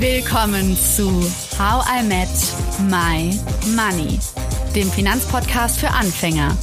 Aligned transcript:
Willkommen 0.00 0.78
zu 0.78 1.10
How 1.58 1.84
I 1.86 2.02
Met 2.02 2.28
My 2.88 3.38
Money, 3.76 4.18
dem 4.74 4.90
Finanzpodcast 4.90 5.78
für 5.78 5.90
Anfänger 5.90 6.56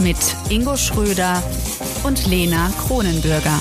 mit 0.00 0.16
Ingo 0.48 0.74
Schröder 0.74 1.42
und 2.04 2.26
Lena 2.26 2.72
Kronenbürger. 2.86 3.60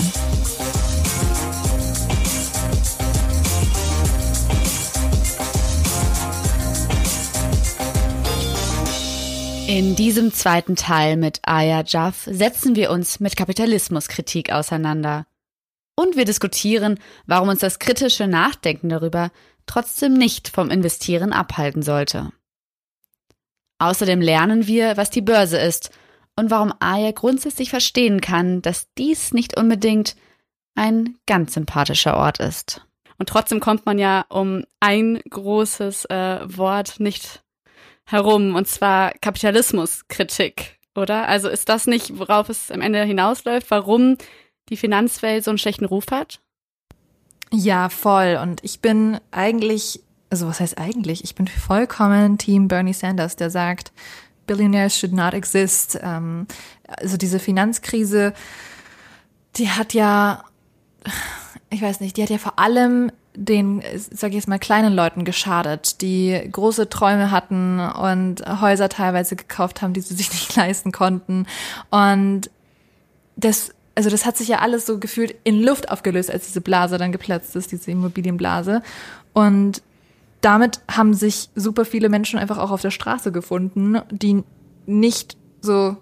In 9.67 9.97
diesem 9.97 10.31
zweiten 10.31 10.77
Teil 10.77 11.17
mit 11.17 11.41
Aya 11.43 11.83
Jaff 11.85 12.23
setzen 12.31 12.77
wir 12.77 12.89
uns 12.89 13.20
mit 13.20 13.35
Kapitalismuskritik 13.35 14.54
auseinander. 14.54 15.25
Und 15.96 16.16
wir 16.16 16.25
diskutieren, 16.25 17.00
warum 17.25 17.50
uns 17.50 17.60
das 17.60 17.79
kritische 17.79 18.28
Nachdenken 18.28 18.89
darüber 18.89 19.32
trotzdem 19.65 20.14
nicht 20.14 20.50
vom 20.50 20.70
Investieren 20.70 21.34
abhalten 21.34 21.84
sollte. 21.84 22.32
Außerdem 23.79 24.21
lernen 24.21 24.68
wir, 24.68 24.98
was 24.98 25.10
die 25.10 25.21
Börse 25.21 25.57
ist 25.57 25.92
und 26.36 26.50
warum 26.50 26.74
Aya 26.79 27.11
grundsätzlich 27.11 27.70
verstehen 27.70 28.21
kann, 28.21 28.61
dass 28.61 28.92
dies 28.98 29.34
nicht 29.34 29.57
unbedingt 29.57 30.15
ein 30.75 31.18
ganz 31.28 31.54
sympathischer 31.54 32.17
Ort 32.17 32.39
ist. 32.39 32.86
Und 33.20 33.30
trotzdem 33.30 33.59
kommt 33.59 33.86
man 33.86 34.00
ja 34.00 34.25
um 34.30 34.64
ein 34.80 35.22
großes 35.30 36.06
äh, 36.06 36.39
Wort 36.45 37.00
nicht 37.00 37.44
herum, 38.06 38.56
und 38.56 38.67
zwar 38.67 39.12
Kapitalismuskritik, 39.22 40.80
oder? 40.95 41.28
Also 41.28 41.50
ist 41.50 41.70
das 41.70 41.88
nicht, 41.88 42.17
worauf 42.17 42.50
es 42.50 42.72
am 42.72 42.81
Ende 42.81 43.03
hinausläuft, 43.03 43.70
warum 43.70 44.17
die 44.69 44.77
Finanzwelt 44.77 45.44
so 45.44 45.52
einen 45.52 45.58
schlechten 45.58 45.85
Ruf 45.85 46.05
hat? 46.11 46.39
Ja, 47.52 47.89
voll. 47.89 48.39
Und 48.41 48.63
ich 48.63 48.80
bin 48.80 49.20
eigentlich, 49.31 50.02
also 50.30 50.47
was 50.47 50.59
heißt 50.59 50.78
eigentlich? 50.78 51.23
Ich 51.23 51.36
bin 51.36 51.47
vollkommen 51.47 52.38
Team 52.38 52.67
Bernie 52.67 52.94
Sanders, 52.94 53.36
der 53.36 53.50
sagt, 53.50 53.92
Billionaires 54.47 54.97
should 54.97 55.14
not 55.14 55.33
exist. 55.33 56.00
Ähm, 56.02 56.47
also 56.88 57.17
diese 57.17 57.39
Finanzkrise, 57.39 58.33
die 59.55 59.70
hat 59.70 59.94
ja, 59.94 60.44
ich 61.70 61.81
weiß 61.81 62.00
nicht, 62.00 62.17
die 62.17 62.23
hat 62.23 62.30
ja 62.30 62.38
vor 62.38 62.59
allem 62.59 63.11
den, 63.36 63.81
sag 63.95 64.30
ich 64.30 64.36
jetzt 64.36 64.48
mal, 64.48 64.59
kleinen 64.59 64.94
Leuten 64.94 65.25
geschadet, 65.25 66.02
die 66.02 66.39
große 66.52 66.89
Träume 66.89 67.31
hatten 67.31 67.80
und 67.80 68.44
Häuser 68.61 68.89
teilweise 68.89 69.36
gekauft 69.36 69.81
haben, 69.81 69.94
die 69.94 70.02
sie 70.02 70.16
sich 70.16 70.31
nicht 70.33 70.55
leisten 70.55 70.92
konnten. 70.92 71.48
Und 71.89 72.50
das, 73.36 73.73
also 73.95 74.09
das 74.09 74.25
hat 74.25 74.38
sich 74.38 74.47
ja 74.47 74.59
alles 74.59 74.86
so 74.86 74.99
gefühlt 74.99 75.36
in 75.44 75.61
Luft 75.61 75.91
aufgelöst, 75.91 76.31
als 76.31 76.47
diese 76.47 76.61
Blase 76.61 76.97
dann 76.97 77.11
geplatzt 77.11 77.55
ist, 77.55 77.72
diese 77.72 77.91
Immobilienblase. 77.91 78.81
Und 79.33 79.81
damit 80.41 80.81
haben 80.91 81.13
sich 81.13 81.49
super 81.55 81.86
viele 81.86 82.09
Menschen 82.09 82.39
einfach 82.39 82.58
auch 82.58 82.71
auf 82.71 82.81
der 82.81 82.91
Straße 82.91 83.31
gefunden, 83.31 84.02
die 84.11 84.44
nicht 84.86 85.38
so, 85.61 85.95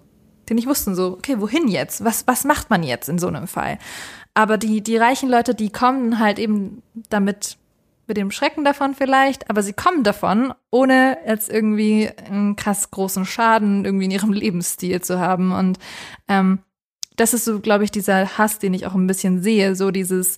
die 0.48 0.54
nicht 0.54 0.66
wussten 0.66 0.94
so, 0.94 1.12
okay, 1.12 1.40
wohin 1.40 1.68
jetzt? 1.68 2.04
Was, 2.04 2.26
was 2.26 2.44
macht 2.44 2.70
man 2.70 2.82
jetzt 2.82 3.08
in 3.08 3.18
so 3.18 3.28
einem 3.28 3.46
Fall? 3.46 3.78
Aber 4.34 4.58
die, 4.58 4.80
die 4.80 4.96
reichen 4.96 5.28
Leute, 5.28 5.54
die 5.54 5.70
kommen 5.70 6.18
halt 6.18 6.38
eben 6.38 6.82
damit 7.10 7.58
mit 8.08 8.16
dem 8.16 8.30
Schrecken 8.30 8.64
davon 8.64 8.94
vielleicht, 8.94 9.48
aber 9.48 9.62
sie 9.62 9.74
kommen 9.74 10.02
davon, 10.02 10.52
ohne 10.70 11.18
jetzt 11.26 11.50
irgendwie 11.50 12.10
einen 12.26 12.56
krass 12.56 12.90
großen 12.90 13.24
Schaden 13.24 13.84
irgendwie 13.84 14.06
in 14.06 14.10
ihrem 14.10 14.32
Lebensstil 14.32 15.00
zu 15.02 15.20
haben. 15.20 15.52
Und 15.52 15.78
ähm, 16.28 16.60
das 17.16 17.34
ist 17.34 17.44
so, 17.44 17.60
glaube 17.60 17.84
ich, 17.84 17.90
dieser 17.90 18.38
Hass, 18.38 18.58
den 18.58 18.74
ich 18.74 18.86
auch 18.86 18.94
ein 18.94 19.06
bisschen 19.06 19.42
sehe, 19.42 19.76
so 19.76 19.90
dieses, 19.90 20.36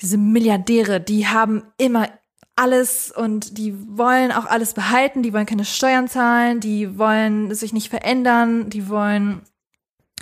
diese 0.00 0.18
Milliardäre, 0.18 1.00
die 1.00 1.26
haben 1.26 1.62
immer 1.78 2.08
alles 2.56 3.12
und 3.12 3.58
die 3.58 3.74
wollen 3.98 4.32
auch 4.32 4.46
alles 4.46 4.74
behalten, 4.74 5.22
die 5.22 5.32
wollen 5.32 5.46
keine 5.46 5.64
Steuern 5.64 6.08
zahlen, 6.08 6.60
die 6.60 6.98
wollen 6.98 7.54
sich 7.54 7.72
nicht 7.72 7.90
verändern, 7.90 8.70
die 8.70 8.88
wollen 8.88 9.42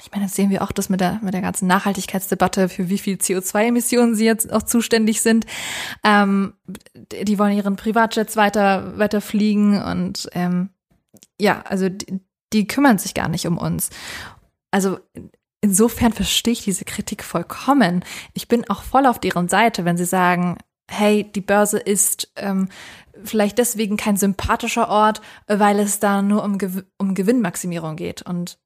ich 0.02 0.10
meine, 0.10 0.24
jetzt 0.24 0.34
sehen 0.34 0.50
wir 0.50 0.62
auch 0.62 0.72
das 0.72 0.90
mit 0.90 1.00
der, 1.00 1.20
mit 1.22 1.32
der 1.32 1.40
ganzen 1.40 1.66
Nachhaltigkeitsdebatte, 1.66 2.68
für 2.68 2.88
wie 2.90 2.98
viel 2.98 3.16
CO2-Emissionen 3.16 4.14
sie 4.14 4.26
jetzt 4.26 4.52
auch 4.52 4.62
zuständig 4.62 5.22
sind. 5.22 5.46
Ähm, 6.02 6.54
die 6.94 7.38
wollen 7.38 7.56
ihren 7.56 7.76
Privatjets 7.76 8.36
weiter, 8.36 8.98
weiter 8.98 9.20
fliegen 9.20 9.82
und 9.82 10.28
ähm, 10.32 10.70
ja, 11.40 11.62
also 11.62 11.88
die, 11.88 12.20
die 12.52 12.66
kümmern 12.66 12.98
sich 12.98 13.14
gar 13.14 13.28
nicht 13.28 13.46
um 13.46 13.56
uns. 13.56 13.90
Also 14.70 14.98
insofern 15.64 16.12
verstehe 16.12 16.52
ich 16.52 16.62
diese 16.62 16.84
Kritik 16.84 17.24
vollkommen. 17.24 18.04
Ich 18.34 18.48
bin 18.48 18.68
auch 18.68 18.82
voll 18.82 19.06
auf 19.06 19.18
deren 19.18 19.48
Seite, 19.48 19.86
wenn 19.86 19.96
sie 19.96 20.04
sagen, 20.04 20.58
hey, 20.90 21.24
die 21.24 21.40
Börse 21.40 21.78
ist 21.78 22.30
ähm, 22.36 22.68
vielleicht 23.24 23.56
deswegen 23.56 23.96
kein 23.96 24.18
sympathischer 24.18 24.90
Ort, 24.90 25.22
weil 25.46 25.78
es 25.78 26.00
da 26.00 26.20
nur 26.20 26.44
um, 26.44 26.58
Gew 26.58 26.82
um 26.98 27.14
Gewinnmaximierung 27.14 27.96
geht. 27.96 28.20
Und 28.20 28.58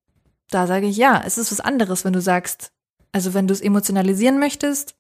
da 0.51 0.67
sage 0.67 0.89
ich 0.89 0.97
ja, 0.97 1.23
es 1.25 1.39
ist 1.39 1.53
was 1.53 1.61
anderes, 1.61 2.05
wenn 2.05 2.13
du 2.13 2.21
sagst, 2.21 2.73
also 3.13 3.33
wenn 3.33 3.47
du 3.47 3.55
es 3.55 3.61
emotionalisieren 3.61 4.41
möchtest, 4.41 4.97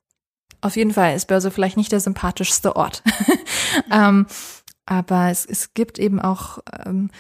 auf 0.60 0.76
jeden 0.76 0.92
Fall 0.92 1.16
ist 1.16 1.26
Börse 1.26 1.50
vielleicht 1.50 1.76
nicht 1.76 1.90
der 1.90 2.00
sympathischste 2.00 2.76
Ort. 2.76 3.02
ähm, 3.90 4.26
aber 4.86 5.30
es, 5.30 5.44
es 5.46 5.74
gibt 5.74 5.98
eben 5.98 6.20
auch 6.20 6.60
ähm, 6.86 7.10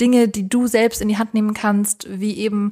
Dinge, 0.00 0.28
die 0.28 0.48
du 0.48 0.68
selbst 0.68 1.02
in 1.02 1.08
die 1.08 1.18
Hand 1.18 1.34
nehmen 1.34 1.54
kannst, 1.54 2.06
wie 2.08 2.36
eben, 2.38 2.70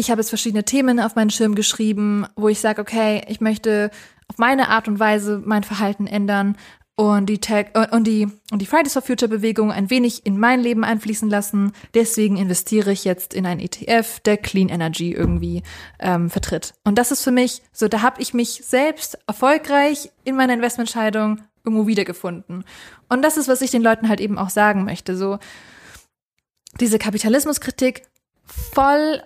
ich 0.00 0.10
habe 0.10 0.20
jetzt 0.20 0.30
verschiedene 0.30 0.64
Themen 0.64 0.98
auf 0.98 1.14
meinen 1.14 1.30
Schirm 1.30 1.54
geschrieben, 1.54 2.26
wo 2.34 2.48
ich 2.48 2.58
sage, 2.58 2.80
okay, 2.80 3.22
ich 3.28 3.40
möchte 3.40 3.90
auf 4.28 4.38
meine 4.38 4.68
Art 4.70 4.88
und 4.88 4.98
Weise 4.98 5.42
mein 5.44 5.62
Verhalten 5.62 6.06
ändern 6.06 6.56
und 6.96 7.26
die 7.26 7.38
Tag 7.38 7.70
äh, 7.74 7.94
und 7.94 8.04
die 8.06 8.26
und 8.50 8.60
die 8.60 8.66
Fridays 8.66 8.94
for 8.94 9.02
Future 9.02 9.28
Bewegung 9.28 9.70
ein 9.70 9.90
wenig 9.90 10.24
in 10.24 10.38
mein 10.38 10.60
Leben 10.60 10.84
einfließen 10.84 11.28
lassen. 11.28 11.72
Deswegen 11.94 12.38
investiere 12.38 12.92
ich 12.92 13.04
jetzt 13.04 13.34
in 13.34 13.44
einen 13.44 13.60
ETF, 13.60 14.20
der 14.20 14.38
Clean 14.38 14.70
Energy 14.70 15.12
irgendwie 15.12 15.62
ähm, 15.98 16.30
vertritt. 16.30 16.74
Und 16.84 16.96
das 16.96 17.12
ist 17.12 17.22
für 17.22 17.30
mich 17.30 17.62
so, 17.72 17.86
da 17.86 18.00
habe 18.00 18.22
ich 18.22 18.32
mich 18.32 18.62
selbst 18.64 19.18
erfolgreich 19.26 20.10
in 20.24 20.34
meiner 20.34 20.54
Investmentscheidung 20.54 21.42
irgendwo 21.62 21.86
wiedergefunden. 21.86 22.64
Und 23.10 23.22
das 23.22 23.36
ist, 23.36 23.48
was 23.48 23.60
ich 23.60 23.70
den 23.70 23.82
Leuten 23.82 24.08
halt 24.08 24.20
eben 24.20 24.38
auch 24.38 24.50
sagen 24.50 24.84
möchte. 24.84 25.16
So 25.16 25.38
diese 26.80 26.98
Kapitalismuskritik 26.98 28.02
voll 28.44 29.22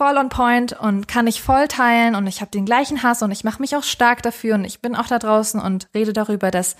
voll 0.00 0.16
on 0.16 0.30
point 0.30 0.72
und 0.72 1.08
kann 1.08 1.26
ich 1.26 1.42
voll 1.42 1.68
teilen 1.68 2.14
und 2.14 2.26
ich 2.26 2.40
habe 2.40 2.50
den 2.50 2.64
gleichen 2.64 3.02
Hass 3.02 3.20
und 3.20 3.32
ich 3.32 3.44
mache 3.44 3.60
mich 3.60 3.76
auch 3.76 3.82
stark 3.82 4.22
dafür 4.22 4.54
und 4.54 4.64
ich 4.64 4.80
bin 4.80 4.96
auch 4.96 5.08
da 5.08 5.18
draußen 5.18 5.60
und 5.60 5.90
rede 5.94 6.14
darüber, 6.14 6.50
dass 6.50 6.76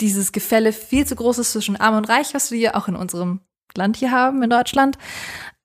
dieses 0.00 0.30
Gefälle 0.30 0.72
viel 0.72 1.04
zu 1.04 1.16
groß 1.16 1.38
ist 1.38 1.50
zwischen 1.50 1.74
Arm 1.74 1.96
und 1.96 2.08
Reich, 2.08 2.32
was 2.32 2.52
wir 2.52 2.76
auch 2.76 2.86
in 2.86 2.94
unserem 2.94 3.40
Land 3.76 3.96
hier 3.96 4.12
haben, 4.12 4.40
in 4.44 4.50
Deutschland. 4.50 4.98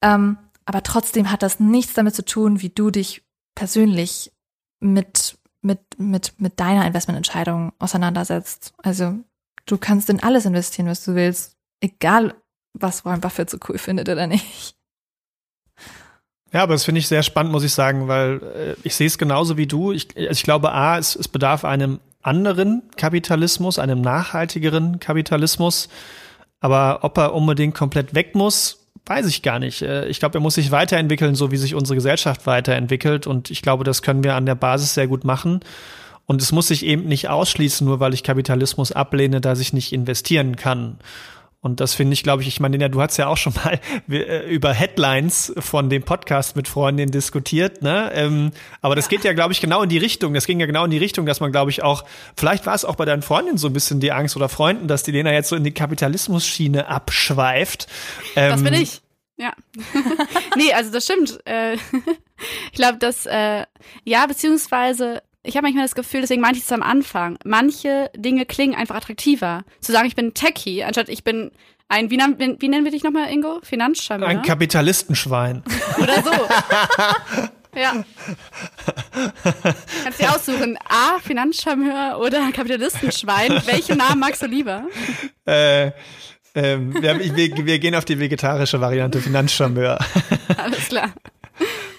Ähm, 0.02 0.40
aber 0.66 0.82
trotzdem 0.82 1.32
hat 1.32 1.44
das 1.44 1.60
nichts 1.60 1.94
damit 1.94 2.16
zu 2.16 2.26
tun, 2.26 2.64
wie 2.64 2.70
du 2.70 2.90
dich 2.90 3.22
persönlich 3.54 4.34
mit, 4.80 5.38
mit, 5.62 5.82
mit, 6.00 6.42
mit 6.42 6.60
deiner 6.60 6.88
Investmententscheidung 6.88 7.72
auseinandersetzt. 7.78 8.74
Also 8.80 9.20
du 9.68 9.78
kannst 9.78 10.10
in 10.10 10.24
alles 10.24 10.48
investieren, 10.48 10.88
was 10.88 11.06
du 11.06 11.14
willst, 11.14 11.56
egal 11.82 12.34
was 12.74 13.06
Warren 13.06 13.22
Buffett 13.22 13.52
so 13.52 13.60
cool 13.68 13.78
findet 13.78 14.10
oder 14.10 14.26
nicht. 14.26 14.79
Ja, 16.52 16.64
aber 16.64 16.74
das 16.74 16.84
finde 16.84 17.00
ich 17.00 17.08
sehr 17.08 17.24
spannend, 17.24 17.52
muss 17.52 17.64
ich 17.64 17.74
sagen, 17.74 18.08
weil 18.08 18.42
äh, 18.56 18.76
ich 18.84 18.96
sehe 18.96 19.08
es 19.08 19.18
genauso 19.18 19.58
wie 19.58 19.68
du. 19.68 19.92
Ich, 19.92 20.08
also 20.16 20.32
ich 20.32 20.44
glaube, 20.44 20.72
A, 20.72 20.98
es, 20.98 21.16
es 21.16 21.28
bedarf 21.28 21.64
einem 21.64 22.00
anderen 22.22 22.84
Kapitalismus, 22.98 23.80
einem 23.80 24.02
nachhaltigeren 24.02 25.00
Kapitalismus. 25.00 25.90
Aber 26.60 27.00
ob 27.04 27.18
er 27.18 27.34
unbedingt 27.34 27.76
komplett 27.76 28.14
weg 28.14 28.36
muss, 28.36 28.88
weiß 29.06 29.28
ich 29.28 29.42
gar 29.42 29.60
nicht. 29.60 29.82
Äh, 29.82 30.08
ich 30.08 30.20
glaube, 30.20 30.38
er 30.38 30.42
muss 30.42 30.56
sich 30.56 30.72
weiterentwickeln, 30.72 31.36
so 31.36 31.52
wie 31.52 31.58
sich 31.58 31.76
unsere 31.76 31.96
Gesellschaft 31.96 32.46
weiterentwickelt. 32.48 33.28
Und 33.28 33.50
ich 33.52 33.62
glaube, 33.62 33.84
das 33.84 34.02
können 34.02 34.24
wir 34.24 34.36
an 34.36 34.46
der 34.46 34.56
Basis 34.56 34.94
sehr 34.94 35.08
gut 35.08 35.24
machen. 35.24 35.62
Und 36.26 36.42
es 36.42 36.52
muss 36.52 36.68
sich 36.68 36.86
eben 36.86 37.06
nicht 37.06 37.30
ausschließen, 37.30 37.86
nur 37.88 38.00
weil 38.00 38.14
ich 38.14 38.24
Kapitalismus 38.24 38.92
ablehne, 38.92 39.42
dass 39.42 39.60
ich 39.60 39.74
nicht 39.74 39.94
investieren 39.94 40.56
kann. 40.56 41.00
Und 41.62 41.82
das 41.82 41.94
finde 41.94 42.14
ich, 42.14 42.24
glaube 42.24 42.42
ich, 42.42 42.48
ich 42.48 42.62
meine, 42.62 42.78
ja, 42.78 42.88
du 42.88 43.02
hast 43.02 43.18
ja 43.18 43.28
auch 43.28 43.36
schon 43.36 43.54
mal 43.54 43.80
äh, 44.10 44.50
über 44.50 44.72
Headlines 44.74 45.54
von 45.60 45.90
dem 45.90 46.04
Podcast 46.04 46.56
mit 46.56 46.70
Freundinnen 46.70 47.12
diskutiert, 47.12 47.82
ne? 47.82 48.12
Ähm, 48.14 48.52
aber 48.82 48.96
das 48.96 49.10
geht 49.10 49.26
ja, 49.26 49.34
glaube 49.34 49.52
ich, 49.52 49.60
genau 49.60 49.82
in 49.84 49.90
die 49.90 49.98
Richtung. 49.98 50.34
Das 50.34 50.46
ging 50.46 50.60
ja 50.62 50.66
genau 50.66 50.86
in 50.86 50.92
die 50.92 50.98
Richtung, 50.98 51.26
dass 51.26 51.42
man, 51.42 51.52
glaube 51.52 51.72
ich, 51.72 51.84
auch, 51.84 52.06
vielleicht 52.36 52.66
war 52.66 52.76
es 52.76 52.86
auch 52.86 52.96
bei 52.96 53.04
deinen 53.06 53.22
Freundinnen 53.22 53.58
so 53.58 53.68
ein 53.68 53.74
bisschen 53.74 54.00
die 54.00 54.14
Angst 54.14 54.38
oder 54.38 54.48
Freunden, 54.48 54.88
dass 54.88 55.04
die 55.04 55.12
Lena 55.12 55.34
jetzt 55.34 55.50
so 55.50 55.58
in 55.58 55.66
die 55.66 55.74
Kapitalismus-Schiene 55.74 56.88
abschweift. 56.88 57.88
Ähm, 58.38 58.52
das 58.52 58.64
bin 58.64 58.74
ich. 58.74 59.02
Ja. 59.36 59.54
nee, 60.56 60.72
also 60.74 60.92
das 60.92 61.04
stimmt. 61.06 61.40
Äh, 61.46 61.74
ich 62.72 62.74
glaube, 62.74 63.00
dass, 63.00 63.26
äh, 63.26 63.66
ja, 64.06 64.26
beziehungsweise 64.28 65.24
ich 65.44 65.56
habe 65.56 65.66
manchmal 65.66 65.86
das 65.86 65.96
Gefühl, 65.96 66.22
deswegen 66.22 66.42
meinte 66.42 66.58
ich 66.58 66.66
es 66.66 66.72
am 66.72 66.84
Anfang, 66.84 67.38
manche 67.46 68.12
Dinge 68.16 68.46
klingen 68.46 68.76
einfach 68.76 68.96
attraktiver. 68.96 69.64
Zu 69.80 69.92
sagen, 69.92 70.08
ich 70.08 70.16
bin 70.16 70.34
Techie, 70.34 70.84
anstatt 70.84 71.10
ich 71.10 71.24
bin 71.24 71.52
ein, 71.88 72.12
wie, 72.12 72.18
wie 72.18 72.68
nennen 72.68 72.84
wir 72.84 72.92
dich 72.92 73.04
nochmal, 73.04 73.32
Ingo? 73.32 73.60
Finanzschwein. 73.64 74.24
Ein 74.24 74.42
Kapitalistenschwein. 74.44 75.64
Oder 75.98 76.22
so. 76.22 76.32
ja. 77.76 78.04
Kannst 80.04 80.20
du 80.20 80.24
dir 80.24 80.36
aussuchen, 80.36 80.78
A, 80.88 81.20
Finanzcharmeur 81.20 82.20
oder 82.20 82.52
Kapitalistenschwein. 82.52 83.62
Welchen 83.66 83.98
Namen 83.98 84.20
magst 84.20 84.42
du 84.42 84.46
lieber? 84.46 84.88
Äh, 85.46 85.92
ähm, 86.54 86.94
wir, 87.02 87.20
wir, 87.20 87.66
wir, 87.66 87.80
gehen 87.80 87.96
auf 87.96 88.06
die 88.06 88.20
vegetarische 88.20 88.82
Variante, 88.82 89.20
Finanzcharmeur. 89.20 90.00
Alles 90.58 90.90
klar. 90.90 91.12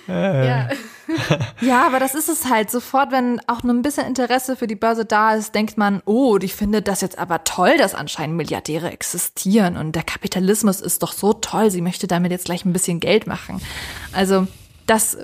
Äh. 0.08 0.46
Ja. 0.46 0.69
ja, 1.60 1.86
aber 1.86 1.98
das 1.98 2.14
ist 2.14 2.28
es 2.28 2.46
halt. 2.48 2.70
Sofort, 2.70 3.12
wenn 3.12 3.40
auch 3.46 3.62
nur 3.62 3.74
ein 3.74 3.82
bisschen 3.82 4.06
Interesse 4.06 4.56
für 4.56 4.66
die 4.66 4.74
Börse 4.74 5.04
da 5.04 5.34
ist, 5.34 5.54
denkt 5.54 5.76
man, 5.76 6.02
oh, 6.04 6.38
ich 6.40 6.54
finde 6.54 6.82
das 6.82 7.00
jetzt 7.00 7.18
aber 7.18 7.44
toll, 7.44 7.76
dass 7.78 7.94
anscheinend 7.94 8.36
Milliardäre 8.36 8.90
existieren 8.90 9.76
und 9.76 9.92
der 9.92 10.02
Kapitalismus 10.02 10.80
ist 10.80 11.02
doch 11.02 11.12
so 11.12 11.32
toll, 11.32 11.70
sie 11.70 11.82
möchte 11.82 12.06
damit 12.06 12.32
jetzt 12.32 12.46
gleich 12.46 12.64
ein 12.64 12.72
bisschen 12.72 13.00
Geld 13.00 13.26
machen. 13.26 13.60
Also 14.12 14.46
das 14.86 15.16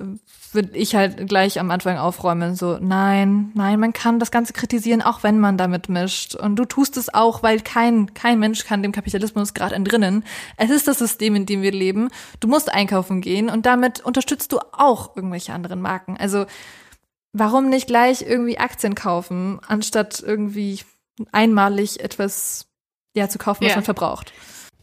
würde 0.55 0.77
ich 0.77 0.95
halt 0.95 1.29
gleich 1.29 1.59
am 1.61 1.71
Anfang 1.71 1.99
aufräumen. 1.99 2.55
So, 2.55 2.79
nein, 2.81 3.53
nein, 3.55 3.79
man 3.81 3.93
kann 3.93 4.19
das 4.19 4.31
Ganze 4.31 4.53
kritisieren, 4.53 5.03
auch 5.03 5.23
wenn 5.23 5.39
man 5.39 5.59
damit 5.59 5.89
mischt. 5.89 6.35
Und 6.35 6.57
du 6.57 6.65
tust 6.65 6.97
es 6.97 7.13
auch, 7.13 7.43
weil 7.43 7.61
kein, 7.61 8.15
kein 8.15 8.39
Mensch 8.39 8.65
kann 8.65 8.83
dem 8.83 8.93
Kapitalismus 8.93 9.55
gerade 9.55 9.75
entrinnen. 9.75 10.25
Es 10.57 10.71
ist 10.71 10.89
das 10.89 10.99
System, 10.99 11.35
in 11.37 11.47
dem 11.47 11.63
wir 11.63 11.73
leben. 11.73 12.09
Du 12.41 12.49
musst 12.49 12.73
einkaufen 12.73 13.21
gehen 13.21 13.49
und 13.49 13.67
damit 13.67 14.01
unterstützt 14.01 14.53
du 14.53 14.59
auch 14.73 15.17
irgendwelche 15.17 15.53
anderen 15.53 15.81
Marken. 15.81 16.17
Also, 16.17 16.47
warum 17.33 17.69
nicht 17.69 17.87
gleich 17.87 18.23
irgendwie 18.23 18.59
Aktien 18.59 18.95
kaufen, 18.95 19.61
anstatt 19.67 20.23
irgendwie 20.25 20.81
einmalig 21.33 22.01
etwas, 22.01 22.67
ja, 23.15 23.29
zu 23.29 23.39
kaufen, 23.39 23.65
was 23.65 23.71
ja. 23.71 23.77
man 23.77 23.85
verbraucht? 23.85 24.33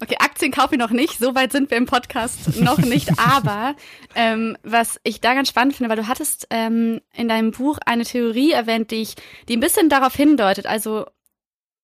Okay, 0.03 0.17
Aktien 0.19 0.51
kaufe 0.51 0.75
ich 0.75 0.79
noch 0.79 0.89
nicht. 0.89 1.17
So 1.17 1.33
weit 1.33 1.53
sind 1.53 1.71
wir 1.71 1.77
im 1.77 1.85
Podcast 1.85 2.59
noch 2.59 2.77
nicht. 2.79 3.09
Aber 3.17 3.73
ähm, 4.15 4.57
was 4.61 4.99
ich 5.05 5.21
da 5.21 5.33
ganz 5.33 5.47
spannend 5.47 5.77
finde, 5.77 5.89
weil 5.89 5.95
du 5.95 6.09
hattest 6.09 6.45
ähm, 6.49 6.99
in 7.13 7.29
deinem 7.29 7.51
Buch 7.51 7.77
eine 7.85 8.03
Theorie 8.03 8.51
erwähnt, 8.51 8.91
die 8.91 9.01
ich, 9.01 9.15
die 9.47 9.55
ein 9.55 9.61
bisschen 9.61 9.87
darauf 9.87 10.13
hindeutet. 10.13 10.65
Also 10.65 11.05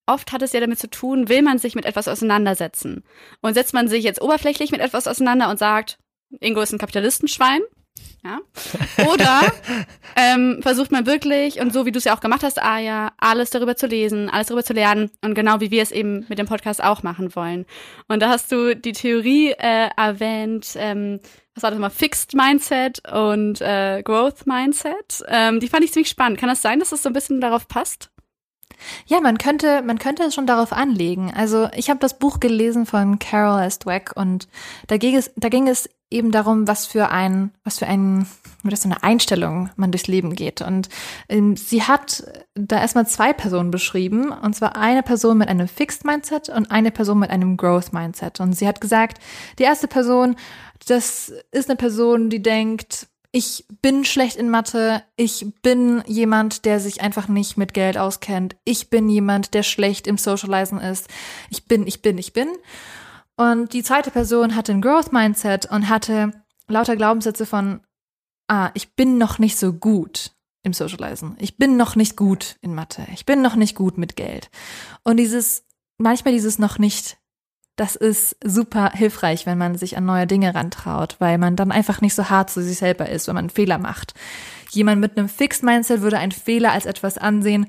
oft 0.06 0.34
hat 0.34 0.42
es 0.42 0.52
ja 0.52 0.60
damit 0.60 0.80
zu 0.80 0.90
tun, 0.90 1.30
will 1.30 1.42
man 1.42 1.60
sich 1.60 1.76
mit 1.76 1.86
etwas 1.86 2.10
auseinandersetzen. 2.10 3.06
Und 3.40 3.54
setzt 3.54 3.74
man 3.74 3.88
sich 3.88 4.04
jetzt 4.04 4.22
oberflächlich 4.22 4.72
mit 4.72 4.82
etwas 4.82 5.08
auseinander 5.08 5.50
und 5.50 5.58
sagt, 5.58 5.98
Ingo 6.42 6.60
ist 6.60 6.74
ein 6.74 6.78
Kapitalistenschwein, 6.78 7.62
ja? 8.24 8.40
Oder 9.12 9.42
ähm, 10.16 10.60
versucht 10.62 10.92
man 10.92 11.06
wirklich, 11.06 11.60
und 11.60 11.72
so 11.72 11.86
wie 11.86 11.92
du 11.92 11.98
es 11.98 12.04
ja 12.04 12.16
auch 12.16 12.20
gemacht 12.20 12.44
hast, 12.44 12.62
Aya, 12.62 13.12
alles 13.18 13.50
darüber 13.50 13.76
zu 13.76 13.88
lesen, 13.88 14.30
alles 14.30 14.48
darüber 14.48 14.64
zu 14.64 14.74
lernen 14.74 15.10
und 15.22 15.36
genau 15.36 15.60
wie 15.60 15.72
wir 15.72 15.82
es 15.82 15.92
eben 15.92 16.26
mit 16.28 16.38
dem 16.38 16.48
Podcast 16.48 16.84
auch 16.84 17.04
machen 17.04 17.36
wollen. 17.36 17.66
Und 18.08 18.22
da 18.22 18.30
hast 18.30 18.52
du 18.52 18.76
die 18.76 18.94
Theorie 18.94 19.52
äh, 19.52 19.90
erwähnt, 19.96 20.74
ähm, 20.76 21.20
was 21.56 21.64
war 21.64 21.72
das 21.72 21.80
mal, 21.80 21.90
Fixed 21.90 22.36
Mindset 22.36 23.02
und 23.12 23.62
äh, 23.62 24.02
Growth 24.04 24.46
Mindset. 24.46 25.24
Ähm, 25.28 25.60
die 25.60 25.68
fand 25.68 25.84
ich 25.84 25.94
ziemlich 25.94 26.10
spannend. 26.10 26.40
Kann 26.40 26.50
das 26.50 26.62
sein, 26.62 26.80
dass 26.80 26.88
es 26.88 27.00
das 27.00 27.04
so 27.04 27.10
ein 27.10 27.14
bisschen 27.14 27.42
darauf 27.42 27.68
passt? 27.68 28.10
Ja, 29.08 29.20
man 29.20 29.38
könnte, 29.38 29.82
man 29.82 30.00
könnte 30.00 30.24
es 30.24 30.36
schon 30.36 30.48
darauf 30.48 30.72
anlegen. 30.72 31.34
Also 31.36 31.70
ich 31.76 31.90
habe 31.90 32.00
das 32.00 32.18
Buch 32.18 32.40
gelesen 32.40 32.86
von 32.86 33.20
Carol 33.20 33.62
S. 33.62 33.80
Dweck 33.80 34.12
und 34.16 34.48
da 34.88 34.98
ging 34.98 35.16
es, 35.16 35.32
da 35.36 35.50
ging 35.50 35.68
es 35.68 35.90
eben 36.12 36.32
darum, 36.32 36.68
was 36.68 36.88
für 36.88 37.10
ein, 37.10 37.52
was 37.64 37.80
für 37.80 37.88
ein, 37.88 38.26
wie 38.64 38.70
das 38.70 38.82
so 38.82 38.90
eine 38.90 39.04
Einstellung 39.04 39.70
man 39.76 39.92
durchs 39.92 40.08
Leben 40.08 40.36
geht. 40.36 40.62
Und 40.62 40.90
ähm, 41.28 41.56
sie 41.56 41.84
hat 41.84 42.24
da 42.56 42.82
erstmal 42.82 43.08
zwei 43.08 43.34
Personen 43.34 43.72
beschrieben, 43.72 44.32
und 44.32 44.56
zwar 44.56 44.76
eine 44.76 45.04
Person 45.04 45.38
mit 45.38 45.50
einem 45.50 45.68
Fixed 45.68 46.06
Mindset 46.06 46.50
und 46.50 46.72
eine 46.72 46.92
Person 46.92 47.20
mit 47.20 47.30
einem 47.30 47.58
Growth 47.58 47.94
Mindset. 47.94 48.40
Und 48.40 48.54
sie 48.54 48.68
hat 48.68 48.82
gesagt, 48.82 49.20
die 49.60 49.64
erste 49.64 49.88
Person, 49.88 50.36
das 50.88 51.32
ist 51.52 51.70
eine 51.70 51.78
Person, 51.78 52.30
die 52.30 52.42
denkt, 52.42 53.08
ich 53.32 53.66
bin 53.84 54.06
schlecht 54.06 54.38
in 54.38 54.50
Mathe, 54.50 55.04
ich 55.16 55.46
bin 55.62 56.04
jemand, 56.08 56.66
der 56.66 56.80
sich 56.80 57.02
einfach 57.02 57.28
nicht 57.28 57.58
mit 57.58 57.76
Geld 57.76 57.98
auskennt, 57.98 58.56
ich 58.66 58.90
bin 58.90 59.08
jemand, 59.08 59.54
der 59.54 59.62
schlecht 59.62 60.08
im 60.08 60.18
Socializen 60.18 60.80
ist, 60.80 61.08
ich 61.52 61.66
bin, 61.66 61.86
ich 61.86 62.02
bin, 62.02 62.18
ich 62.18 62.34
bin. 62.34 62.48
Und 63.40 63.72
die 63.72 63.84
zweite 63.84 64.12
Person 64.12 64.54
hatte 64.54 64.74
ein 64.74 64.82
Growth 64.82 65.14
Mindset 65.14 65.66
und 65.66 65.88
hatte 65.88 66.34
lauter 66.68 66.98
Glaubenssätze 66.98 67.46
von, 67.46 67.80
ah, 68.50 68.70
ich 68.74 68.98
bin 68.98 69.18
noch 69.18 69.40
nicht 69.40 69.58
so 69.58 69.72
gut 69.72 70.32
im 70.62 70.74
Socializen, 70.74 71.38
ich 71.40 71.56
bin 71.58 71.78
noch 71.78 71.96
nicht 71.96 72.18
gut 72.18 72.58
in 72.60 72.76
Mathe, 72.76 73.08
ich 73.14 73.26
bin 73.26 73.42
noch 73.42 73.56
nicht 73.56 73.76
gut 73.76 73.98
mit 73.98 74.18
Geld. 74.18 74.50
Und 75.04 75.16
dieses, 75.16 75.64
manchmal 75.98 76.34
dieses 76.34 76.60
noch 76.60 76.80
nicht 76.80 77.18
das 77.78 77.96
ist 77.96 78.36
super 78.44 78.92
hilfreich, 78.94 79.46
wenn 79.46 79.58
man 79.58 79.78
sich 79.78 79.96
an 79.96 80.04
neue 80.04 80.28
Dinge 80.28 80.54
rantraut, 80.54 81.16
weil 81.20 81.38
man 81.38 81.56
dann 81.56 81.72
einfach 81.72 82.02
nicht 82.02 82.14
so 82.14 82.30
hart 82.30 82.50
zu 82.50 82.62
sich 82.62 82.78
selber 82.78 83.08
ist, 83.08 83.28
wenn 83.28 83.36
man 83.36 83.46
einen 83.46 83.50
Fehler 83.52 83.78
macht. 83.78 84.14
Jemand 84.72 85.00
mit 85.00 85.18
einem 85.18 85.30
Fixed 85.30 85.64
Mindset 85.64 86.02
würde 86.02 86.18
einen 86.18 86.34
Fehler 86.34 86.74
als 86.74 86.86
etwas 86.86 87.18
ansehen, 87.18 87.68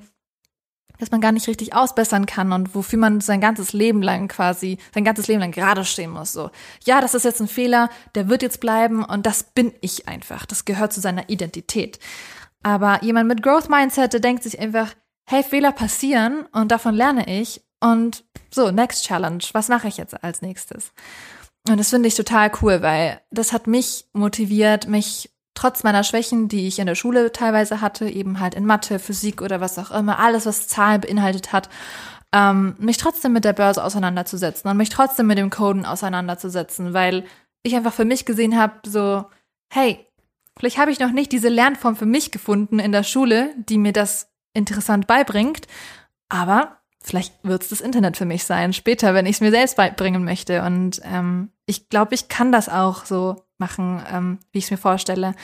das 1.00 1.10
man 1.10 1.20
gar 1.20 1.32
nicht 1.32 1.48
richtig 1.48 1.74
ausbessern 1.74 2.26
kann 2.26 2.52
und 2.52 2.74
wofür 2.74 2.98
man 2.98 3.20
sein 3.20 3.40
ganzes 3.40 3.72
Leben 3.72 4.02
lang 4.02 4.28
quasi, 4.28 4.78
sein 4.94 5.04
ganzes 5.04 5.26
Leben 5.26 5.40
lang 5.40 5.50
gerade 5.50 5.84
stehen 5.84 6.10
muss. 6.10 6.32
So, 6.32 6.50
ja, 6.84 7.00
das 7.00 7.14
ist 7.14 7.24
jetzt 7.24 7.40
ein 7.40 7.48
Fehler, 7.48 7.90
der 8.14 8.28
wird 8.28 8.42
jetzt 8.42 8.60
bleiben 8.60 9.04
und 9.04 9.26
das 9.26 9.42
bin 9.42 9.72
ich 9.80 10.06
einfach. 10.06 10.46
Das 10.46 10.64
gehört 10.64 10.92
zu 10.92 11.00
seiner 11.00 11.28
Identität. 11.28 11.98
Aber 12.62 13.02
jemand 13.02 13.28
mit 13.28 13.42
Growth 13.42 13.70
Mindset, 13.70 14.12
der 14.12 14.20
denkt 14.20 14.42
sich 14.42 14.60
einfach, 14.60 14.94
hey, 15.28 15.42
Fehler 15.42 15.72
passieren 15.72 16.46
und 16.52 16.70
davon 16.70 16.94
lerne 16.94 17.40
ich 17.40 17.62
und 17.80 18.24
so, 18.50 18.70
next 18.70 19.04
challenge. 19.04 19.44
Was 19.52 19.68
mache 19.68 19.88
ich 19.88 19.96
jetzt 19.96 20.22
als 20.22 20.42
nächstes? 20.42 20.92
Und 21.68 21.78
das 21.78 21.90
finde 21.90 22.08
ich 22.08 22.14
total 22.14 22.50
cool, 22.62 22.82
weil 22.82 23.20
das 23.30 23.52
hat 23.52 23.66
mich 23.66 24.06
motiviert, 24.12 24.88
mich 24.88 25.30
trotz 25.60 25.82
meiner 25.82 26.04
Schwächen, 26.04 26.48
die 26.48 26.66
ich 26.66 26.78
in 26.78 26.86
der 26.86 26.94
Schule 26.94 27.32
teilweise 27.32 27.82
hatte, 27.82 28.08
eben 28.08 28.40
halt 28.40 28.54
in 28.54 28.64
Mathe, 28.64 28.98
Physik 28.98 29.42
oder 29.42 29.60
was 29.60 29.78
auch 29.78 29.90
immer, 29.90 30.18
alles, 30.18 30.46
was 30.46 30.68
Zahlen 30.68 31.02
beinhaltet 31.02 31.52
hat, 31.52 31.68
ähm, 32.32 32.76
mich 32.78 32.96
trotzdem 32.96 33.34
mit 33.34 33.44
der 33.44 33.52
Börse 33.52 33.84
auseinanderzusetzen 33.84 34.70
und 34.70 34.78
mich 34.78 34.88
trotzdem 34.88 35.26
mit 35.26 35.36
dem 35.36 35.50
Coden 35.50 35.84
auseinanderzusetzen, 35.84 36.94
weil 36.94 37.24
ich 37.62 37.76
einfach 37.76 37.92
für 37.92 38.06
mich 38.06 38.24
gesehen 38.24 38.58
habe, 38.58 38.88
so, 38.88 39.26
hey, 39.70 40.06
vielleicht 40.58 40.78
habe 40.78 40.92
ich 40.92 40.98
noch 40.98 41.12
nicht 41.12 41.30
diese 41.30 41.50
Lernform 41.50 41.94
für 41.94 42.06
mich 42.06 42.30
gefunden 42.30 42.78
in 42.78 42.92
der 42.92 43.02
Schule, 43.02 43.54
die 43.56 43.76
mir 43.76 43.92
das 43.92 44.30
interessant 44.54 45.06
beibringt, 45.06 45.66
aber 46.30 46.78
vielleicht 47.02 47.34
wird 47.42 47.64
es 47.64 47.68
das 47.68 47.82
Internet 47.82 48.16
für 48.16 48.24
mich 48.24 48.44
sein, 48.44 48.72
später, 48.72 49.12
wenn 49.12 49.26
ich 49.26 49.36
es 49.36 49.40
mir 49.42 49.50
selbst 49.50 49.76
beibringen 49.76 50.24
möchte. 50.24 50.62
Und 50.62 51.02
ähm, 51.04 51.50
ich 51.66 51.90
glaube, 51.90 52.14
ich 52.14 52.28
kann 52.28 52.50
das 52.50 52.70
auch 52.70 53.04
so 53.04 53.44
machen, 53.60 54.02
ähm, 54.10 54.38
wie 54.52 54.58
ich 54.58 54.64
es 54.64 54.70
mir 54.70 54.78
vorstelle. 54.78 55.34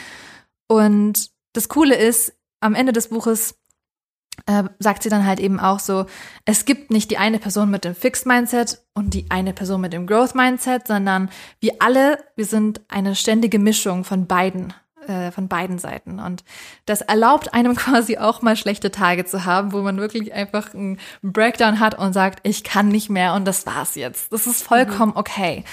Und 0.69 1.31
das 1.53 1.69
Coole 1.69 1.95
ist, 1.95 2.35
am 2.61 2.75
Ende 2.75 2.93
des 2.93 3.09
Buches 3.09 3.55
äh, 4.47 4.65
sagt 4.79 5.03
sie 5.03 5.09
dann 5.09 5.27
halt 5.27 5.41
eben 5.41 5.59
auch 5.61 5.79
so, 5.79 6.07
es 6.45 6.65
gibt 6.65 6.91
nicht 6.91 7.11
die 7.11 7.19
eine 7.19 7.39
Person 7.39 7.71
mit 7.71 7.85
dem 7.85 7.95
Fixed 7.95 8.27
Mindset 8.27 8.83
und 8.95 9.15
die 9.15 9.31
eine 9.31 9.53
Person 9.53 9.81
mit 9.81 9.93
dem 9.93 10.07
Growth 10.07 10.35
Mindset, 10.35 10.87
sondern 10.87 11.31
wir 11.61 11.77
alle, 11.79 12.19
wir 12.37 12.45
sind 12.45 12.81
eine 12.89 13.15
ständige 13.15 13.59
Mischung 13.59 14.05
von 14.05 14.27
beiden 14.27 14.75
äh, 15.09 15.31
von 15.31 15.49
beiden 15.49 15.79
Seiten. 15.79 16.21
Und 16.21 16.45
das 16.85 17.01
erlaubt 17.01 17.55
einem 17.55 17.75
quasi 17.77 18.19
auch 18.19 18.43
mal 18.43 18.57
schlechte 18.57 18.91
Tage 18.91 19.25
zu 19.25 19.45
haben, 19.45 19.73
wo 19.73 19.83
man 19.83 19.99
wirklich 19.99 20.33
einfach 20.33 20.75
einen 20.75 20.99
Breakdown 21.23 21.81
hat 21.81 21.99
und 21.99 22.13
sagt, 22.13 22.41
ich 22.43 22.65
kann 22.65 22.89
nicht 22.89 23.11
mehr 23.11 23.35
und 23.35 23.45
das 23.45 23.67
war's 23.67 23.95
jetzt. 23.95 24.33
Das 24.33 24.47
ist 24.47 24.63
vollkommen 24.63 25.13
mhm. 25.13 25.19
okay. 25.19 25.65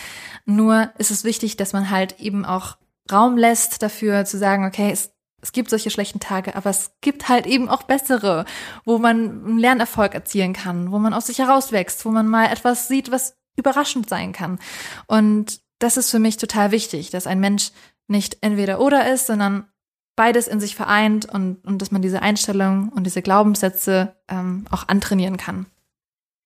Nur 0.45 0.91
ist 0.97 1.11
es 1.11 1.23
wichtig, 1.23 1.57
dass 1.57 1.73
man 1.73 1.89
halt 1.89 2.19
eben 2.19 2.45
auch 2.45 2.77
Raum 3.11 3.37
lässt 3.37 3.81
dafür 3.83 4.25
zu 4.25 4.37
sagen, 4.37 4.65
okay, 4.65 4.89
es, 4.91 5.11
es 5.41 5.51
gibt 5.51 5.69
solche 5.69 5.89
schlechten 5.89 6.19
Tage, 6.19 6.55
aber 6.55 6.69
es 6.69 6.91
gibt 7.01 7.27
halt 7.27 7.45
eben 7.45 7.69
auch 7.69 7.83
bessere, 7.83 8.45
wo 8.85 8.97
man 8.97 9.45
einen 9.45 9.57
Lernerfolg 9.57 10.13
erzielen 10.13 10.53
kann, 10.53 10.91
wo 10.91 10.99
man 10.99 11.13
aus 11.13 11.27
sich 11.27 11.39
herauswächst, 11.39 12.05
wo 12.05 12.11
man 12.11 12.27
mal 12.27 12.45
etwas 12.45 12.87
sieht, 12.87 13.11
was 13.11 13.37
überraschend 13.57 14.09
sein 14.09 14.31
kann. 14.31 14.59
Und 15.07 15.61
das 15.79 15.97
ist 15.97 16.11
für 16.11 16.19
mich 16.19 16.37
total 16.37 16.71
wichtig, 16.71 17.09
dass 17.09 17.27
ein 17.27 17.39
Mensch 17.39 17.71
nicht 18.13 18.37
entweder 18.39 18.79
oder 18.79 19.11
ist, 19.11 19.27
sondern 19.27 19.67
beides 20.15 20.47
in 20.47 20.59
sich 20.59 20.75
vereint 20.75 21.25
und, 21.25 21.65
und 21.65 21.81
dass 21.81 21.91
man 21.91 22.01
diese 22.01 22.21
Einstellung 22.21 22.89
und 22.89 23.03
diese 23.03 23.21
Glaubenssätze 23.21 24.15
ähm, 24.29 24.65
auch 24.71 24.87
antrainieren 24.87 25.37
kann. 25.37 25.65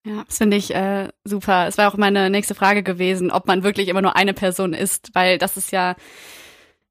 Ja, 0.05 0.24
das 0.25 0.38
finde 0.38 0.55
ich 0.55 0.74
äh, 0.74 1.09
super. 1.25 1.67
Es 1.67 1.77
war 1.77 1.91
auch 1.91 1.97
meine 1.97 2.29
nächste 2.29 2.55
Frage 2.55 2.81
gewesen, 2.81 3.29
ob 3.29 3.45
man 3.45 3.63
wirklich 3.63 3.89
immer 3.89 4.01
nur 4.01 4.15
eine 4.15 4.33
Person 4.33 4.74
ist, 4.74 5.09
weil 5.13 5.38
das 5.38 5.57
ist 5.57 5.71
ja 5.71 5.95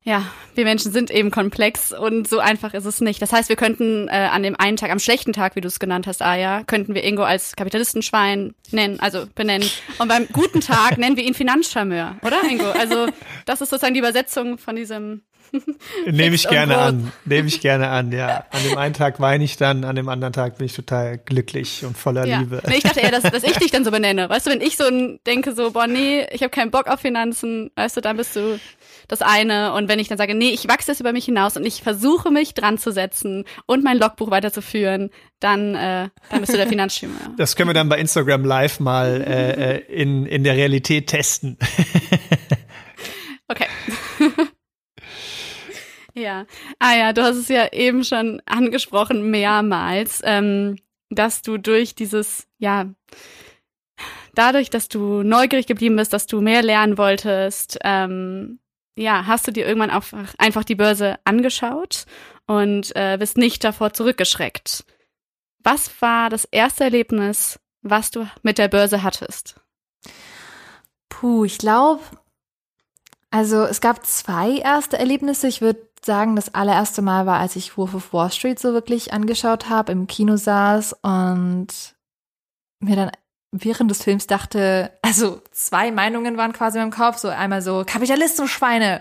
ja, 0.07 0.25
wir 0.55 0.63
Menschen 0.63 0.93
sind 0.93 1.11
eben 1.11 1.33
komplex 1.33 1.93
und 1.93 2.29
so 2.29 2.39
einfach 2.39 2.75
ist 2.75 2.85
es 2.85 3.01
nicht. 3.01 3.21
Das 3.21 3.33
heißt, 3.33 3.49
wir 3.49 3.57
könnten 3.57 4.07
äh, 4.07 4.13
an 4.13 4.45
dem 4.45 4.55
einen 4.55 4.77
Tag, 4.77 4.93
am 4.93 5.01
schlechten 5.01 5.33
Tag, 5.33 5.57
wie 5.57 5.61
du 5.61 5.67
es 5.67 5.81
genannt 5.81 6.07
hast, 6.07 6.23
Aya, 6.23 6.63
könnten 6.63 6.95
wir 6.95 7.03
Ingo 7.03 7.25
als 7.25 7.57
Kapitalistenschwein 7.57 8.55
nennen, 8.71 9.01
also 9.01 9.27
benennen. 9.35 9.69
Und 9.99 10.07
beim 10.07 10.29
guten 10.33 10.61
Tag 10.61 10.97
nennen 10.97 11.17
wir 11.17 11.25
ihn 11.25 11.35
Finanzcharmeur, 11.35 12.19
oder 12.23 12.41
Ingo? 12.49 12.71
Also 12.71 13.09
das 13.47 13.61
ist 13.61 13.71
sozusagen 13.71 13.95
die 13.95 14.01
Übersetzung 14.01 14.59
von 14.59 14.77
diesem 14.77 15.23
Nehme 16.07 16.35
ich 16.35 16.49
gerne 16.49 16.79
an. 16.79 17.13
Nehme 17.25 17.49
ich 17.49 17.61
gerne 17.61 17.89
an, 17.89 18.13
ja. 18.13 18.45
An 18.51 18.63
dem 18.69 18.79
einen 18.79 18.95
Tag 18.95 19.21
weine 19.21 19.45
ich 19.45 19.57
dann, 19.57 19.85
an 19.85 19.97
dem 19.97 20.09
anderen 20.09 20.33
Tag 20.33 20.59
bin 20.59 20.67
ich 20.67 20.75
total 20.75 21.19
glücklich 21.19 21.85
und 21.85 21.97
voller 21.97 22.27
ja. 22.27 22.41
Liebe. 22.41 22.63
Nee, 22.67 22.77
ich 22.77 22.83
dachte 22.83 23.01
eher, 23.01 23.11
dass, 23.11 23.23
dass 23.23 23.43
ich 23.43 23.57
dich 23.59 23.71
dann 23.71 23.85
so 23.85 23.91
benenne. 23.91 24.29
Weißt 24.29 24.47
du, 24.47 24.51
wenn 24.51 24.61
ich 24.61 24.77
so 24.77 24.85
denke, 25.27 25.55
so, 25.55 25.71
boah, 25.73 25.87
nee, 25.87 26.27
ich 26.31 26.43
habe 26.43 26.51
keinen 26.51 26.71
Bock 26.71 26.87
auf 26.87 27.01
Finanzen, 27.01 27.71
weißt 27.77 27.97
du, 27.97 28.01
dann 28.01 28.17
bist 28.17 28.37
du 28.37 28.59
das 29.09 29.23
eine. 29.23 29.73
Und 29.75 29.89
wenn 29.89 29.99
ich 29.99 30.09
dann 30.09 30.19
sage, 30.19 30.35
nee, 30.35 30.51
ich 30.51 30.69
wachse 30.69 30.91
jetzt 30.91 31.01
über 31.01 31.13
mich 31.13 31.27
hinaus 31.27 31.57
und 31.57 31.65
ich 31.65 31.83
versuche 31.83 32.31
mich 32.31 32.55
dran 32.55 32.79
zu 32.79 32.93
setzen 32.93 33.45
und 33.67 33.85
mein 33.85 33.99
Logbuch 33.99 34.31
weiterzuführen, 34.31 35.11
dann, 35.41 35.75
äh, 35.75 36.09
dann 36.31 36.41
bist 36.41 36.53
du 36.53 36.57
der 36.57 36.67
Finanzschimmer. 36.67 37.35
Das 37.37 37.57
können 37.57 37.69
wir 37.69 37.75
dann 37.75 37.89
bei 37.89 37.99
Instagram 37.99 38.45
live 38.45 38.81
mal 38.81 39.23
äh, 39.27 39.77
äh 39.77 40.03
in, 40.03 40.27
in 40.27 40.45
der 40.45 40.57
Realität 40.57 41.09
testen. 41.09 41.59
okay. 43.49 43.67
Ja. 46.17 46.47
Ah 46.79 46.97
ja, 46.97 47.13
du 47.13 47.23
hast 47.23 47.37
es 47.37 47.49
ja 47.49 47.73
eben 47.73 48.05
schon 48.05 48.43
angesprochen, 48.47 49.31
mehrmals, 49.31 50.21
ähm, 50.25 50.77
dass 51.11 51.43
du 51.43 51.59
durch 51.59 51.95
dieses, 51.95 52.49
ja, 52.59 52.87
dadurch, 54.35 54.71
dass 54.71 54.89
du 54.89 55.23
neugierig 55.23 55.67
geblieben 55.67 55.97
bist, 55.97 56.13
dass 56.13 56.27
du 56.27 56.41
mehr 56.41 56.63
lernen 56.63 56.99
wolltest, 56.99 57.79
ähm, 57.85 58.59
ja, 58.97 59.27
hast 59.27 59.47
du 59.47 59.53
dir 59.53 59.67
irgendwann 59.67 59.91
auch 59.91 60.05
einfach 60.39 60.65
die 60.65 60.75
Börse 60.75 61.19
angeschaut 61.25 62.07
und 62.47 62.95
äh, 62.97 63.17
bist 63.19 63.37
nicht 63.37 63.63
davor 63.63 63.93
zurückgeschreckt. 63.93 64.85
Was 65.63 66.01
war 66.01 66.31
das 66.31 66.45
erste 66.45 66.85
Erlebnis, 66.85 67.59
was 67.83 68.11
du 68.11 68.27
mit 68.43 68.59
der 68.59 68.69
Börse 68.69 69.03
hattest? 69.03 69.61
Puh, 71.09 71.45
ich 71.45 71.59
glaube, 71.59 72.03
also 73.31 73.65
es 73.65 73.81
gab 73.81 74.05
zwei 74.07 74.59
erste 74.59 74.99
Erlebnisse. 74.99 75.49
Ich 75.49 75.61
würde 75.61 75.86
sagen, 76.05 76.37
das 76.37 76.55
allererste 76.55 77.03
Mal 77.03 77.27
war, 77.27 77.39
als 77.39 77.57
ich 77.57 77.77
Wolf 77.77 77.95
of 77.95 78.13
Wall 78.13 78.31
Street 78.31 78.59
so 78.59 78.73
wirklich 78.73 79.13
angeschaut 79.13 79.69
habe, 79.69 79.93
im 79.93 80.07
Kino 80.07 80.37
saß 80.37 80.97
und 81.03 81.69
mir 82.81 82.97
dann 82.97 83.11
während 83.53 83.91
des 83.91 84.03
Films 84.03 84.27
dachte, 84.27 84.91
also 85.03 85.41
zwei 85.51 85.91
Meinungen 85.91 86.37
waren 86.37 86.53
quasi 86.53 86.79
im 86.79 86.91
Kopf, 86.91 87.19
so 87.19 87.29
einmal 87.29 87.63
so 87.63 87.85
Kapitalismus-Schweine. 87.87 89.01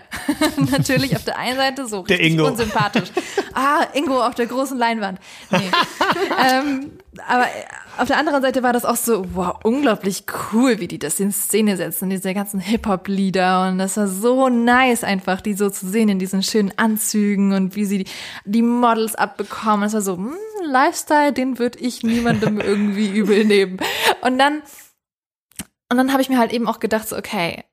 Natürlich 0.70 1.14
auf 1.16 1.24
der 1.24 1.38
einen 1.38 1.56
Seite 1.56 1.86
so 1.86 2.02
der 2.02 2.20
Ingo. 2.20 2.46
unsympathisch. 2.46 3.10
Ah, 3.54 3.86
Ingo 3.94 4.24
auf 4.24 4.34
der 4.34 4.46
großen 4.46 4.78
Leinwand. 4.78 5.18
Nee. 5.50 5.70
ähm, 6.48 6.92
aber 7.26 7.46
auf 7.98 8.08
der 8.08 8.18
anderen 8.18 8.42
Seite 8.42 8.62
war 8.62 8.72
das 8.72 8.84
auch 8.84 8.96
so, 8.96 9.24
wow, 9.34 9.58
unglaublich 9.62 10.24
cool, 10.52 10.80
wie 10.80 10.88
die 10.88 10.98
das 10.98 11.18
in 11.20 11.32
Szene 11.32 11.76
setzen, 11.76 12.10
diese 12.10 12.34
ganzen 12.34 12.60
Hip-Hop-Lieder 12.60 13.68
und 13.68 13.78
das 13.78 13.96
war 13.96 14.08
so 14.08 14.48
nice 14.48 15.04
einfach, 15.04 15.40
die 15.40 15.54
so 15.54 15.70
zu 15.70 15.88
sehen 15.88 16.08
in 16.08 16.18
diesen 16.18 16.42
schönen 16.42 16.76
Anzügen 16.76 17.52
und 17.52 17.76
wie 17.76 17.84
sie 17.84 18.04
die, 18.04 18.10
die 18.44 18.62
Models 18.62 19.14
abbekommen. 19.14 19.82
Das 19.82 19.94
war 19.94 20.02
so, 20.02 20.16
mh, 20.16 20.30
hm, 20.30 20.70
Lifestyle, 20.70 21.32
den 21.32 21.58
würde 21.58 21.78
ich 21.78 22.02
niemandem 22.02 22.60
irgendwie 22.60 23.08
übel 23.08 23.44
nehmen. 23.44 23.78
Und 24.22 24.38
dann, 24.38 24.62
und 25.90 25.96
dann 25.96 26.12
habe 26.12 26.22
ich 26.22 26.28
mir 26.28 26.38
halt 26.38 26.52
eben 26.52 26.66
auch 26.66 26.80
gedacht, 26.80 27.08
so, 27.08 27.16
okay, 27.16 27.64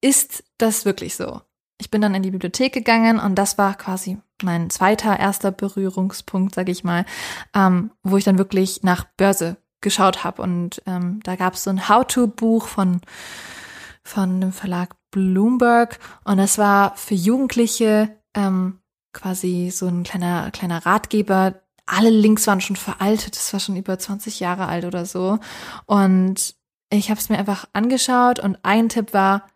ist 0.00 0.44
das 0.58 0.84
wirklich 0.84 1.16
so? 1.16 1.42
Ich 1.80 1.90
bin 1.90 2.00
dann 2.00 2.14
in 2.14 2.22
die 2.22 2.30
Bibliothek 2.30 2.72
gegangen 2.72 3.18
und 3.18 3.34
das 3.34 3.58
war 3.58 3.76
quasi 3.76 4.18
mein 4.42 4.70
zweiter 4.70 5.18
erster 5.18 5.50
Berührungspunkt, 5.50 6.54
sage 6.54 6.72
ich 6.72 6.84
mal, 6.84 7.04
ähm, 7.54 7.90
wo 8.02 8.16
ich 8.16 8.24
dann 8.24 8.38
wirklich 8.38 8.82
nach 8.82 9.04
Börse 9.16 9.56
geschaut 9.80 10.24
habe. 10.24 10.42
Und 10.42 10.82
ähm, 10.86 11.20
da 11.24 11.36
gab 11.36 11.54
es 11.54 11.64
so 11.64 11.70
ein 11.70 11.88
How-to-Buch 11.88 12.66
von, 12.66 13.00
von 14.02 14.40
dem 14.40 14.52
Verlag 14.52 14.94
Bloomberg 15.10 15.98
und 16.24 16.36
das 16.36 16.58
war 16.58 16.94
für 16.96 17.14
Jugendliche 17.14 18.16
ähm, 18.34 18.80
quasi 19.12 19.70
so 19.72 19.86
ein 19.86 20.02
kleiner, 20.02 20.50
kleiner 20.50 20.84
Ratgeber. 20.84 21.62
Alle 21.86 22.10
Links 22.10 22.46
waren 22.46 22.60
schon 22.60 22.76
veraltet, 22.76 23.36
das 23.36 23.52
war 23.52 23.60
schon 23.60 23.76
über 23.76 23.98
20 23.98 24.40
Jahre 24.40 24.66
alt 24.66 24.84
oder 24.84 25.06
so. 25.06 25.38
Und 25.86 26.54
ich 26.90 27.10
habe 27.10 27.18
es 27.18 27.28
mir 27.28 27.38
einfach 27.38 27.66
angeschaut 27.72 28.38
und 28.38 28.58
ein 28.62 28.88
Tipp 28.88 29.14
war, 29.14 29.46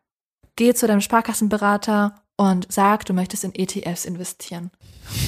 geh 0.57 0.73
zu 0.75 0.87
deinem 0.87 1.01
Sparkassenberater 1.01 2.22
und 2.43 2.67
sag, 2.73 3.05
du 3.07 3.13
möchtest 3.13 3.45
in 3.45 3.55
ETFs 3.55 4.05
investieren. 4.05 4.73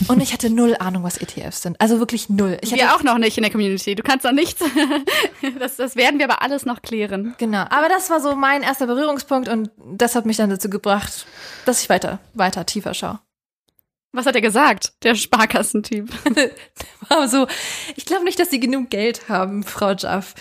Und 0.08 0.20
ich 0.20 0.32
hatte 0.32 0.50
null 0.50 0.74
Ahnung, 0.76 1.04
was 1.04 1.16
ETFs 1.16 1.62
sind. 1.62 1.80
Also 1.80 2.00
wirklich 2.00 2.28
null. 2.28 2.58
Ich 2.60 2.72
wir 2.72 2.92
auch 2.92 3.04
noch 3.04 3.18
nicht 3.18 3.36
in 3.36 3.44
der 3.44 3.52
Community. 3.52 3.94
Du 3.94 4.02
kannst 4.02 4.24
noch 4.24 4.32
nichts. 4.32 4.64
das, 5.60 5.76
das 5.76 5.94
werden 5.94 6.18
wir 6.18 6.28
aber 6.28 6.42
alles 6.42 6.66
noch 6.66 6.82
klären. 6.82 7.36
Genau. 7.38 7.66
Aber 7.70 7.88
das 7.88 8.10
war 8.10 8.20
so 8.20 8.34
mein 8.34 8.64
erster 8.64 8.88
Berührungspunkt 8.88 9.48
und 9.48 9.70
das 9.92 10.16
hat 10.16 10.26
mich 10.26 10.38
dann 10.38 10.50
dazu 10.50 10.68
gebracht, 10.68 11.24
dass 11.66 11.82
ich 11.82 11.88
weiter, 11.88 12.18
weiter 12.32 12.66
tiefer 12.66 12.94
schaue. 12.94 13.20
Was 14.10 14.26
hat 14.26 14.34
er 14.34 14.40
gesagt, 14.40 14.94
der 15.04 15.14
Sparkassentyp? 15.14 16.10
war 17.08 17.28
so, 17.28 17.46
ich 17.94 18.06
glaube 18.06 18.24
nicht, 18.24 18.40
dass 18.40 18.50
sie 18.50 18.58
genug 18.58 18.90
Geld 18.90 19.28
haben, 19.28 19.62
Frau 19.62 19.92
Jaff. 19.92 20.34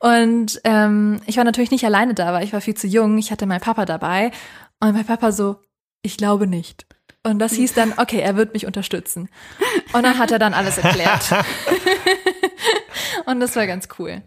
Und 0.00 0.60
ähm, 0.64 1.20
ich 1.26 1.36
war 1.36 1.44
natürlich 1.44 1.70
nicht 1.70 1.84
alleine 1.84 2.14
da, 2.14 2.32
weil 2.32 2.42
ich 2.42 2.52
war 2.52 2.60
viel 2.60 2.76
zu 2.76 2.88
jung. 2.88 3.18
Ich 3.18 3.30
hatte 3.30 3.46
meinen 3.46 3.60
Papa 3.60 3.84
dabei. 3.84 4.32
Und 4.80 4.94
mein 4.94 5.06
Papa 5.06 5.30
so, 5.30 5.60
ich 6.08 6.16
glaube 6.16 6.46
nicht. 6.46 6.86
Und 7.22 7.38
das 7.38 7.52
hieß 7.52 7.74
dann, 7.74 7.94
okay, 7.98 8.20
er 8.20 8.36
wird 8.36 8.54
mich 8.54 8.66
unterstützen. 8.66 9.28
Und 9.92 10.02
dann 10.02 10.18
hat 10.18 10.30
er 10.30 10.38
dann 10.38 10.54
alles 10.54 10.78
erklärt. 10.78 11.30
und 13.26 13.40
das 13.40 13.54
war 13.54 13.66
ganz 13.66 13.88
cool. 13.98 14.22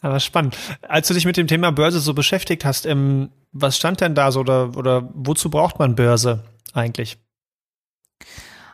Aber 0.00 0.18
spannend. 0.20 0.56
Als 0.82 1.08
du 1.08 1.14
dich 1.14 1.26
mit 1.26 1.36
dem 1.36 1.48
Thema 1.48 1.70
Börse 1.72 2.00
so 2.00 2.14
beschäftigt 2.14 2.64
hast, 2.64 2.86
ähm, 2.86 3.30
was 3.52 3.76
stand 3.76 4.00
denn 4.00 4.14
da 4.14 4.32
so 4.32 4.40
oder, 4.40 4.76
oder 4.76 5.10
wozu 5.12 5.50
braucht 5.50 5.78
man 5.78 5.96
Börse 5.96 6.44
eigentlich? 6.72 7.18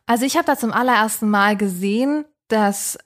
Also 0.06 0.24
ich 0.26 0.36
habe 0.36 0.46
da 0.46 0.56
zum 0.56 0.72
allerersten 0.72 1.28
Mal 1.28 1.56
gesehen, 1.56 2.26
dass 2.48 2.98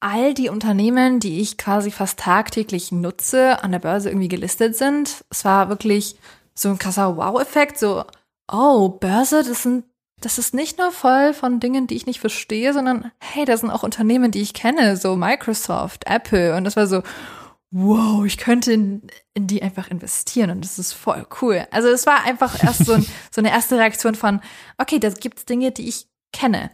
all 0.00 0.32
die 0.32 0.48
Unternehmen, 0.48 1.20
die 1.20 1.40
ich 1.40 1.58
quasi 1.58 1.90
fast 1.90 2.18
tagtäglich 2.20 2.92
nutze, 2.92 3.62
an 3.62 3.72
der 3.72 3.80
Börse 3.80 4.08
irgendwie 4.10 4.28
gelistet 4.28 4.76
sind. 4.76 5.24
Es 5.30 5.44
war 5.44 5.68
wirklich 5.68 6.16
so 6.54 6.70
ein 6.70 6.78
krasser 6.78 7.16
Wow-Effekt, 7.16 7.78
so, 7.78 8.04
oh, 8.50 8.88
Börse, 8.88 9.42
das 9.42 9.62
sind, 9.62 9.84
das 10.20 10.38
ist 10.38 10.54
nicht 10.54 10.78
nur 10.78 10.92
voll 10.92 11.34
von 11.34 11.60
Dingen, 11.60 11.86
die 11.86 11.96
ich 11.96 12.06
nicht 12.06 12.20
verstehe, 12.20 12.72
sondern 12.72 13.12
hey, 13.18 13.44
da 13.44 13.56
sind 13.56 13.70
auch 13.70 13.82
Unternehmen, 13.82 14.30
die 14.30 14.42
ich 14.42 14.54
kenne, 14.54 14.96
so 14.96 15.16
Microsoft, 15.16 16.04
Apple 16.06 16.56
und 16.56 16.64
das 16.64 16.76
war 16.76 16.86
so, 16.86 17.02
wow, 17.70 18.24
ich 18.24 18.38
könnte 18.38 18.72
in, 18.72 19.02
in 19.34 19.46
die 19.46 19.62
einfach 19.62 19.90
investieren 19.90 20.50
und 20.50 20.64
das 20.64 20.78
ist 20.78 20.92
voll 20.92 21.26
cool. 21.42 21.66
Also 21.70 21.88
es 21.88 22.06
war 22.06 22.24
einfach 22.24 22.62
erst 22.62 22.86
so, 22.86 22.94
ein, 22.94 23.06
so 23.30 23.40
eine 23.40 23.50
erste 23.50 23.76
Reaktion 23.76 24.14
von, 24.14 24.40
okay, 24.78 24.98
da 24.98 25.10
gibt's 25.10 25.44
Dinge, 25.44 25.72
die 25.72 25.88
ich 25.88 26.06
kenne. 26.32 26.70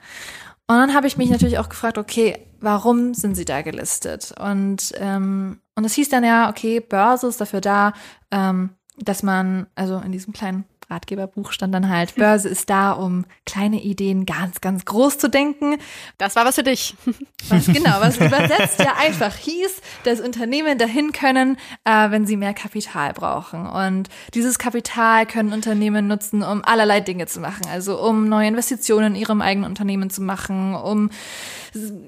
Und 0.69 0.77
dann 0.77 0.95
habe 0.95 1.07
ich 1.07 1.17
mich 1.17 1.29
natürlich 1.29 1.59
auch 1.59 1.69
gefragt, 1.69 1.99
okay, 1.99 2.47
warum 2.61 3.15
sind 3.15 3.35
sie 3.35 3.45
da 3.45 3.63
gelistet? 3.63 4.33
Und 4.39 4.93
ähm, 4.97 5.61
und 5.75 5.85
es 5.85 5.95
hieß 5.95 6.09
dann 6.11 6.25
ja, 6.25 6.51
okay, 6.51 6.81
Börse 6.81 7.27
ist 7.27 7.41
dafür 7.41 7.61
da, 7.61 7.93
ähm, 8.31 8.71
dass 8.99 9.23
man, 9.23 9.67
also 9.75 9.99
in 9.99 10.13
diesem 10.13 10.33
kleinen 10.33 10.65
Ratgeberbuch 10.93 11.53
stand 11.53 11.75
dann 11.75 11.89
halt, 11.89 12.15
Börse 12.15 12.49
ist 12.49 12.71
da, 12.71 12.93
um 12.93 13.25
kleine 13.47 13.83
Ideen 13.83 14.27
ganz, 14.27 14.61
ganz 14.61 14.85
groß 14.85 15.19
zu 15.19 15.29
denken. 15.29 15.77
Das 16.19 16.37
war 16.37 16.45
was 16.45 16.57
für 16.57 16.63
dich. 16.63 16.95
Was 17.49 17.67
genau, 17.67 18.01
was 18.01 18.19
übersetzt 18.19 18.79
ja 18.79 18.95
einfach 18.99 19.35
hieß, 19.35 19.81
dass 20.05 20.21
Unternehmen 20.21 20.79
dahin 20.79 21.11
können, 21.11 21.59
äh, 21.85 22.11
wenn 22.11 22.25
sie 22.25 22.37
mehr 22.37 22.55
Kapital 22.55 23.13
brauchen. 23.15 23.67
Und 23.67 24.09
dieses 24.33 24.61
Kapital 24.61 25.27
können 25.27 25.53
Unternehmen 25.53 26.07
nutzen, 26.07 26.45
um 26.45 26.65
allerlei 26.65 27.01
Dinge 27.01 27.27
zu 27.27 27.41
machen. 27.41 27.67
Also 27.69 28.01
um 28.01 28.29
neue 28.29 28.47
Investitionen 28.47 29.17
in 29.17 29.21
ihrem 29.21 29.43
eigenen 29.43 29.69
Unternehmen 29.69 30.09
zu 30.09 30.23
machen, 30.23 30.77
um 30.77 31.11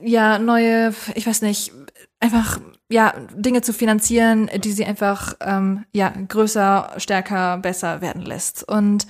ja 0.03 0.39
neue, 0.39 0.95
ich 1.17 1.27
weiß 1.27 1.43
nicht, 1.43 1.73
einfach 2.21 2.61
ja 2.91 3.15
Dinge 3.35 3.63
zu 3.63 3.73
finanzieren, 3.73 4.51
die 4.57 4.73
sie 4.73 4.85
einfach 4.85 5.35
ähm, 5.41 5.85
ja 5.93 6.11
größer, 6.11 6.95
stärker, 6.97 7.59
besser 7.59 8.01
werden 8.01 8.23
lässt. 8.23 8.67
Und 8.67 9.07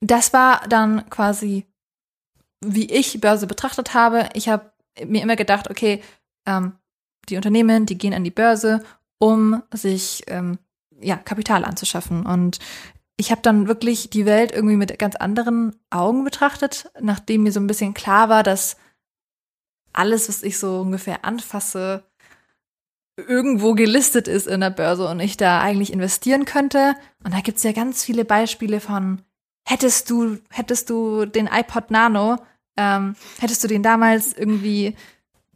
das 0.00 0.32
war 0.32 0.66
dann 0.68 1.08
quasi, 1.10 1.66
wie 2.60 2.90
ich 2.90 3.20
Börse 3.20 3.46
betrachtet 3.46 3.94
habe. 3.94 4.28
Ich 4.34 4.48
habe 4.48 4.72
mir 5.04 5.22
immer 5.22 5.36
gedacht, 5.36 5.70
okay, 5.70 6.02
ähm, 6.46 6.72
die 7.28 7.36
Unternehmen, 7.36 7.86
die 7.86 7.98
gehen 7.98 8.14
an 8.14 8.24
die 8.24 8.30
Börse, 8.30 8.82
um 9.18 9.62
sich 9.72 10.24
ähm, 10.26 10.58
ja 11.00 11.16
Kapital 11.16 11.64
anzuschaffen. 11.64 12.26
Und 12.26 12.58
ich 13.16 13.30
habe 13.30 13.42
dann 13.42 13.68
wirklich 13.68 14.10
die 14.10 14.26
Welt 14.26 14.50
irgendwie 14.52 14.76
mit 14.76 14.98
ganz 14.98 15.14
anderen 15.16 15.76
Augen 15.90 16.24
betrachtet, 16.24 16.90
nachdem 17.00 17.44
mir 17.44 17.52
so 17.52 17.60
ein 17.60 17.68
bisschen 17.68 17.94
klar 17.94 18.28
war, 18.28 18.42
dass 18.42 18.76
alles, 19.92 20.28
was 20.28 20.42
ich 20.42 20.58
so 20.58 20.80
ungefähr 20.80 21.24
anfasse, 21.24 22.04
irgendwo 23.16 23.74
gelistet 23.74 24.28
ist 24.28 24.46
in 24.46 24.60
der 24.60 24.70
Börse 24.70 25.06
und 25.08 25.20
ich 25.20 25.36
da 25.36 25.60
eigentlich 25.60 25.92
investieren 25.92 26.44
könnte. 26.44 26.94
Und 27.24 27.34
da 27.34 27.40
gibt's 27.40 27.62
ja 27.62 27.72
ganz 27.72 28.04
viele 28.04 28.24
Beispiele 28.24 28.80
von, 28.80 29.22
hättest 29.66 30.10
du, 30.10 30.38
hättest 30.50 30.90
du 30.90 31.26
den 31.26 31.46
iPod 31.46 31.90
Nano, 31.90 32.38
ähm, 32.76 33.14
hättest 33.38 33.62
du 33.62 33.68
den 33.68 33.82
damals 33.82 34.32
irgendwie 34.32 34.96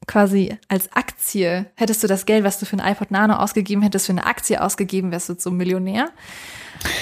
quasi 0.07 0.57
als 0.69 0.93
Aktie, 0.93 1.66
hättest 1.75 2.02
du 2.02 2.07
das 2.07 2.26
Geld, 2.26 2.45
was 2.45 2.59
du 2.59 2.66
für 2.66 2.76
ein 2.76 2.93
iPod 2.93 3.11
Nano 3.11 3.35
ausgegeben 3.35 3.83
hättest, 3.83 4.07
für 4.07 4.12
eine 4.12 4.26
Aktie 4.26 4.62
ausgegeben, 4.62 5.11
wärst 5.11 5.28
du 5.28 5.35
zum 5.35 5.57
Millionär. 5.57 6.11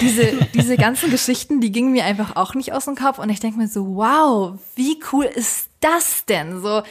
Diese, 0.01 0.33
diese 0.53 0.77
ganzen 0.77 1.11
Geschichten, 1.11 1.59
die 1.61 1.71
gingen 1.71 1.91
mir 1.91 2.05
einfach 2.05 2.35
auch 2.35 2.55
nicht 2.55 2.73
aus 2.73 2.85
dem 2.85 2.95
Kopf 2.95 3.19
und 3.19 3.29
ich 3.29 3.41
denke 3.41 3.57
mir 3.57 3.67
so, 3.67 3.95
wow, 3.95 4.57
wie 4.75 4.99
cool 5.11 5.25
ist 5.25 5.69
das 5.81 6.25
denn? 6.25 6.61
So, 6.61 6.81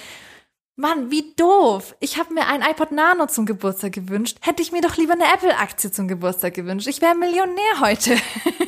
Mann, 0.77 1.11
wie 1.11 1.33
doof. 1.37 1.95
Ich 2.01 2.19
habe 2.19 2.35
mir 2.35 2.49
ein 2.49 2.61
iPod 2.63 2.91
Nano 2.91 3.27
zum 3.27 3.47
Geburtstag 3.47 3.93
gewünscht. 3.93 4.39
Hätte 4.41 4.61
ich 4.61 4.73
mir 4.73 4.81
doch 4.81 4.97
lieber 4.97 5.13
eine 5.13 5.33
Apple-Aktie 5.33 5.93
zum 5.93 6.09
Geburtstag 6.09 6.55
gewünscht. 6.55 6.89
Ich 6.89 7.01
wäre 7.01 7.15
Millionär 7.15 7.81
heute. 7.81 8.17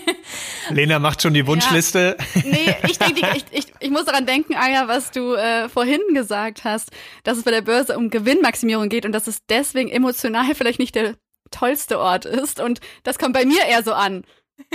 Lena 0.71 1.01
macht 1.01 1.23
schon 1.23 1.35
die 1.35 1.47
Wunschliste. 1.49 2.17
Ja. 2.35 2.43
Nee, 2.45 2.77
ich 2.89 2.99
denke, 2.99 3.29
ich, 3.35 3.45
ich, 3.51 3.73
ich 3.81 3.91
muss 3.91 4.05
daran 4.05 4.25
denken, 4.25 4.55
Aya, 4.55 4.87
was 4.87 5.11
du 5.11 5.35
äh, 5.35 5.69
vorhin 5.69 6.01
gesagt 6.15 6.63
hast, 6.63 6.91
dass 7.25 7.39
es 7.39 7.45
bei 7.45 7.51
der 7.51 7.63
Börse 7.63 7.99
um 7.99 8.09
Gewinnmaximierung 8.09 8.89
geht 8.89 9.05
und 9.05 9.11
dass 9.11 9.27
es 9.27 9.45
deswegen 9.47 9.89
emotional 9.89 10.55
vielleicht 10.55 10.79
nicht 10.79 10.95
der 10.95 11.17
tollste 11.51 11.99
Ort 11.99 12.25
ist. 12.25 12.61
Und 12.61 12.81
das 13.03 13.19
kommt 13.19 13.33
bei 13.33 13.45
mir 13.45 13.65
eher 13.65 13.83
so 13.83 13.93
an. 13.93 14.23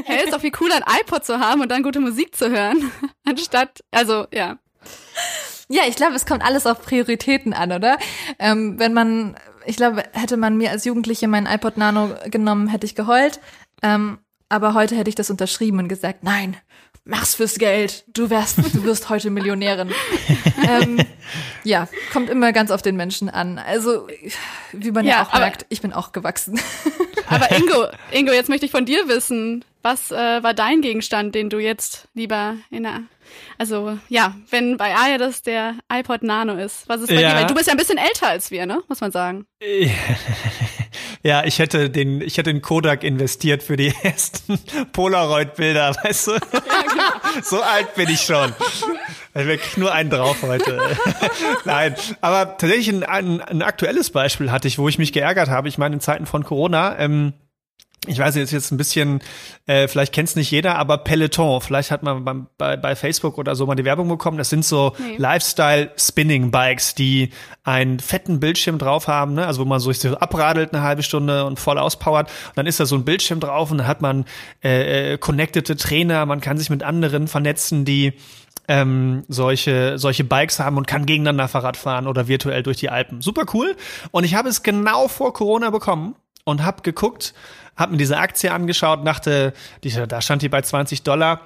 Hey, 0.04 0.24
ist 0.24 0.34
doch 0.34 0.42
viel 0.42 0.52
cooler, 0.52 0.76
ein 0.76 1.00
iPod 1.02 1.26
zu 1.26 1.40
haben 1.40 1.62
und 1.62 1.70
dann 1.70 1.82
gute 1.82 2.00
Musik 2.00 2.36
zu 2.36 2.52
hören, 2.52 2.92
anstatt, 3.26 3.84
also 3.90 4.28
ja. 4.32 4.60
Ja, 5.72 5.84
ich 5.88 5.96
glaube, 5.96 6.16
es 6.16 6.26
kommt 6.26 6.44
alles 6.44 6.66
auf 6.66 6.82
Prioritäten 6.82 7.54
an, 7.54 7.72
oder? 7.72 7.98
Ähm, 8.40 8.78
wenn 8.78 8.94
man, 8.94 9.36
ich 9.66 9.78
glaube, 9.78 10.04
hätte 10.12 10.36
man 10.36 10.58
mir 10.58 10.70
als 10.70 10.84
Jugendliche 10.84 11.30
mein 11.30 11.46
iPod 11.46 11.78
Nano 11.78 12.14
genommen, 12.26 12.68
hätte 12.68 12.86
ich 12.86 12.94
geheult. 12.94 13.40
Ähm, 13.82 14.20
aber 14.50 14.74
heute 14.74 14.98
hätte 14.98 15.08
ich 15.10 15.16
das 15.16 15.30
unterschrieben 15.30 15.80
und 15.80 15.88
gesagt, 15.88 16.24
nein, 16.24 16.58
mach's 17.06 17.36
fürs 17.36 17.58
Geld. 17.58 18.04
Du 18.14 18.30
wirst, 18.30 18.58
du 18.58 18.84
wirst 18.84 19.10
heute 19.10 19.30
Millionärin. 19.30 19.92
ähm, 20.68 21.00
ja, 21.64 21.88
kommt 22.12 22.30
immer 22.30 22.52
ganz 22.52 22.70
auf 22.70 22.82
den 22.82 22.98
Menschen 22.98 23.30
an. 23.30 23.58
Also, 23.58 24.08
wie 24.74 24.92
man 24.92 25.06
ja, 25.06 25.12
ja 25.12 25.24
auch 25.26 25.34
merkt, 25.40 25.66
ich 25.70 25.82
bin 25.82 25.94
auch 25.94 26.12
gewachsen. 26.12 26.60
aber 27.28 27.50
Ingo, 27.58 27.88
Ingo, 28.12 28.34
jetzt 28.34 28.50
möchte 28.50 28.66
ich 28.66 28.72
von 28.72 28.86
dir 28.86 29.08
wissen, 29.08 29.64
was 29.84 30.12
äh, 30.12 30.44
war 30.44 30.54
dein 30.54 30.82
Gegenstand, 30.82 31.36
den 31.36 31.50
du 31.50 31.60
jetzt 31.60 32.08
lieber 32.14 32.56
in 32.70 32.84
der 32.84 33.02
also 33.58 33.98
ja, 34.10 34.36
wenn 34.50 34.76
bei 34.76 34.94
Aya 34.94 35.18
das 35.18 35.42
der 35.42 35.76
iPod 35.92 36.22
Nano 36.24 36.56
ist, 36.56 36.90
was 36.90 37.02
ist 37.02 37.08
bei 37.08 37.22
ja. 37.22 37.30
dir? 37.30 37.36
Weil 37.36 37.48
du 37.48 37.54
bist 37.54 37.68
ja 37.68 37.74
ein 37.74 37.78
bisschen 37.78 37.98
älter 37.98 38.28
als 38.28 38.52
wir, 38.52 38.66
ne? 38.66 38.82
Muss 38.90 39.00
man 39.00 39.12
sagen. 39.12 39.46
Ja, 41.24 41.44
ich 41.44 41.60
hätte 41.60 41.90
den, 41.90 42.20
ich 42.22 42.38
hätte 42.38 42.52
den 42.52 42.62
Kodak 42.62 43.04
investiert 43.04 43.62
für 43.62 43.78
die 43.78 43.94
ersten 44.04 44.60
Polaroid-Bilder, 44.92 45.96
weißt 46.04 46.28
du? 46.28 46.32
Ja, 46.32 47.42
so 47.44 47.62
alt 47.62 47.94
bin 47.96 48.10
ich 48.10 48.22
schon. 48.22 48.54
Ich 49.36 49.46
will 49.46 49.60
nur 49.78 49.92
einen 49.94 50.10
drauf 50.10 50.42
heute. 50.42 50.80
Nein, 51.64 51.96
aber 52.22 52.58
tatsächlich 52.58 52.90
ein, 52.90 53.04
ein, 53.04 53.42
ein 53.42 53.62
aktuelles 53.62 54.10
Beispiel 54.10 54.52
hatte 54.52 54.68
ich, 54.68 54.80
wo 54.80 54.90
ich 54.90 54.98
mich 54.98 55.14
geärgert 55.14 55.50
habe. 55.50 55.70
Ich 55.70 55.78
meine, 55.78 55.96
in 55.96 56.02
Zeiten 56.02 56.26
von 56.26 56.44
Corona, 56.44 56.98
ähm, 56.98 57.34
ich 58.08 58.18
weiß 58.18 58.34
jetzt 58.36 58.52
jetzt 58.52 58.72
ein 58.72 58.78
bisschen, 58.78 59.20
äh, 59.68 59.88
vielleicht 59.88 60.12
kennt 60.12 60.30
es 60.30 60.36
nicht 60.36 60.50
jeder, 60.50 60.80
aber 60.80 60.98
Peloton, 60.98 61.62
vielleicht 61.62 61.92
hat 61.92 62.02
man 62.02 62.26
beim, 62.26 62.48
bei, 62.58 62.76
bei 62.76 62.96
Facebook 62.96 63.38
oder 63.38 63.56
so 63.56 63.68
mal 63.68 63.76
die 63.76 63.86
Werbung 63.86 64.08
bekommen. 64.08 64.40
Das 64.40 64.50
sind 64.50 64.66
so 64.66 64.94
nee. 64.98 65.18
Lifestyle-Spinning-Bikes, 65.18 66.96
die 66.96 67.30
einen 67.64 68.00
fetten 68.00 68.40
Bildschirm 68.40 68.80
drauf 68.80 69.08
haben, 69.08 69.36
ne? 69.36 69.46
also 69.46 69.62
wo 69.62 69.66
man 69.66 69.80
so, 69.80 69.92
so 69.92 70.18
abradelt 70.18 70.74
eine 70.74 70.82
halbe 70.82 71.04
Stunde 71.04 71.46
und 71.46 71.60
voll 71.60 71.78
auspowert. 71.78 72.28
Und 72.48 72.58
dann 72.58 72.66
ist 72.66 72.80
da 72.80 72.88
so 72.88 72.96
ein 72.96 73.06
Bildschirm 73.06 73.40
drauf 73.40 73.70
und 73.70 73.78
dann 73.78 73.88
hat 73.88 74.02
man 74.02 74.26
äh, 74.64 75.14
äh, 75.14 75.18
connectede 75.20 75.76
Trainer, 75.76 76.26
man 76.26 76.42
kann 76.42 76.58
sich 76.58 76.72
mit 76.72 76.82
anderen 76.82 77.28
vernetzen, 77.28 77.86
die 77.86 78.14
ähm, 78.68 79.26
solche, 79.28 80.00
solche 80.00 80.24
Bikes 80.24 80.60
haben 80.60 80.78
und 80.78 80.88
kann 80.88 81.06
gegeneinander 81.06 81.48
Fahrrad 81.48 81.78
fahren 81.78 82.08
oder 82.08 82.28
virtuell 82.28 82.64
durch 82.64 82.78
die 82.78 82.90
Alpen. 82.90 83.22
Super 83.22 83.46
cool. 83.54 83.76
Und 84.10 84.24
ich 84.24 84.34
habe 84.34 84.50
es 84.50 84.64
genau 84.64 85.08
vor 85.08 85.34
Corona 85.34 85.70
bekommen 85.70 86.16
und 86.46 86.64
habe 86.64 86.82
geguckt, 86.82 87.34
habe 87.76 87.92
mir 87.94 87.98
diese 87.98 88.18
Aktie 88.18 88.52
angeschaut, 88.52 89.06
dachte, 89.06 89.54
die, 89.84 89.92
da 90.08 90.22
stand 90.22 90.42
die 90.42 90.50
bei 90.50 90.62
20 90.62 91.04
Dollar. 91.04 91.42